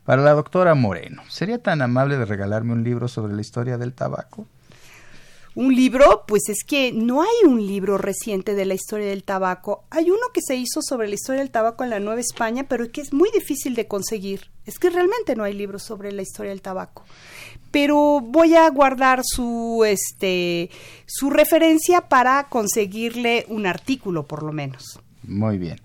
[0.04, 3.94] Para la doctora Moreno, ¿sería tan amable de regalarme un libro sobre la historia del
[3.94, 4.46] tabaco?
[5.56, 9.84] Un libro, pues es que no hay un libro reciente de la historia del tabaco.
[9.88, 12.92] Hay uno que se hizo sobre la historia del tabaco en la Nueva España, pero
[12.92, 14.50] que es muy difícil de conseguir.
[14.66, 17.04] Es que realmente no hay libros sobre la historia del tabaco.
[17.70, 20.70] Pero voy a guardar su este
[21.06, 25.00] su referencia para conseguirle un artículo por lo menos.
[25.22, 25.80] Muy bien.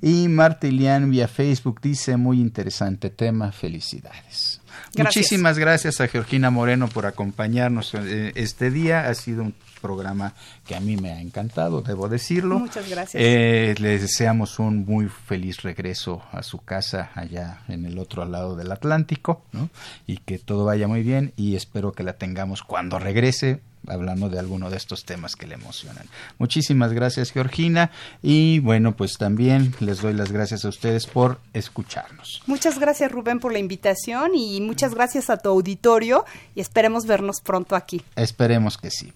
[0.00, 4.55] Y Marta Ilian vía Facebook dice muy interesante tema, felicidades.
[4.96, 9.08] Muchísimas gracias a Georgina Moreno por acompañarnos eh, este día.
[9.08, 10.32] Ha sido un programa
[10.66, 12.58] que a mí me ha encantado, debo decirlo.
[12.58, 13.22] Muchas gracias.
[13.22, 18.56] Eh, les deseamos un muy feliz regreso a su casa allá en el otro lado
[18.56, 19.70] del Atlántico, ¿no?
[20.06, 24.38] Y que todo vaya muy bien y espero que la tengamos cuando regrese hablando de
[24.38, 26.06] alguno de estos temas que le emocionan.
[26.38, 27.90] Muchísimas gracias, Georgina.
[28.22, 32.42] Y bueno, pues también les doy las gracias a ustedes por escucharnos.
[32.46, 36.24] Muchas gracias, Rubén, por la invitación y muchas gracias a tu auditorio
[36.54, 38.02] y esperemos vernos pronto aquí.
[38.16, 39.12] Esperemos que sí.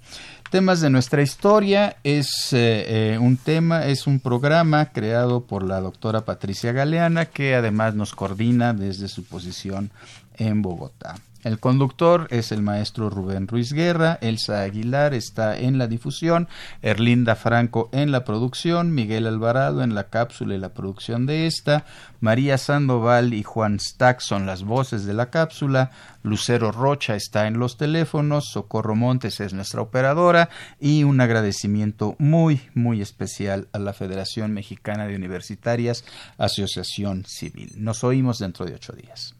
[0.50, 5.80] Temas de nuestra historia es eh, eh, un tema, es un programa creado por la
[5.80, 9.92] doctora Patricia Galeana que además nos coordina desde su posición
[10.36, 11.14] en Bogotá.
[11.42, 16.48] El conductor es el maestro Rubén Ruiz Guerra, Elsa Aguilar está en la difusión,
[16.82, 21.86] Erlinda Franco en la producción, Miguel Alvarado en la cápsula y la producción de esta,
[22.20, 27.58] María Sandoval y Juan Stack son las voces de la cápsula, Lucero Rocha está en
[27.58, 33.94] los teléfonos, Socorro Montes es nuestra operadora y un agradecimiento muy, muy especial a la
[33.94, 36.04] Federación Mexicana de Universitarias,
[36.36, 37.72] Asociación Civil.
[37.76, 39.39] Nos oímos dentro de ocho días.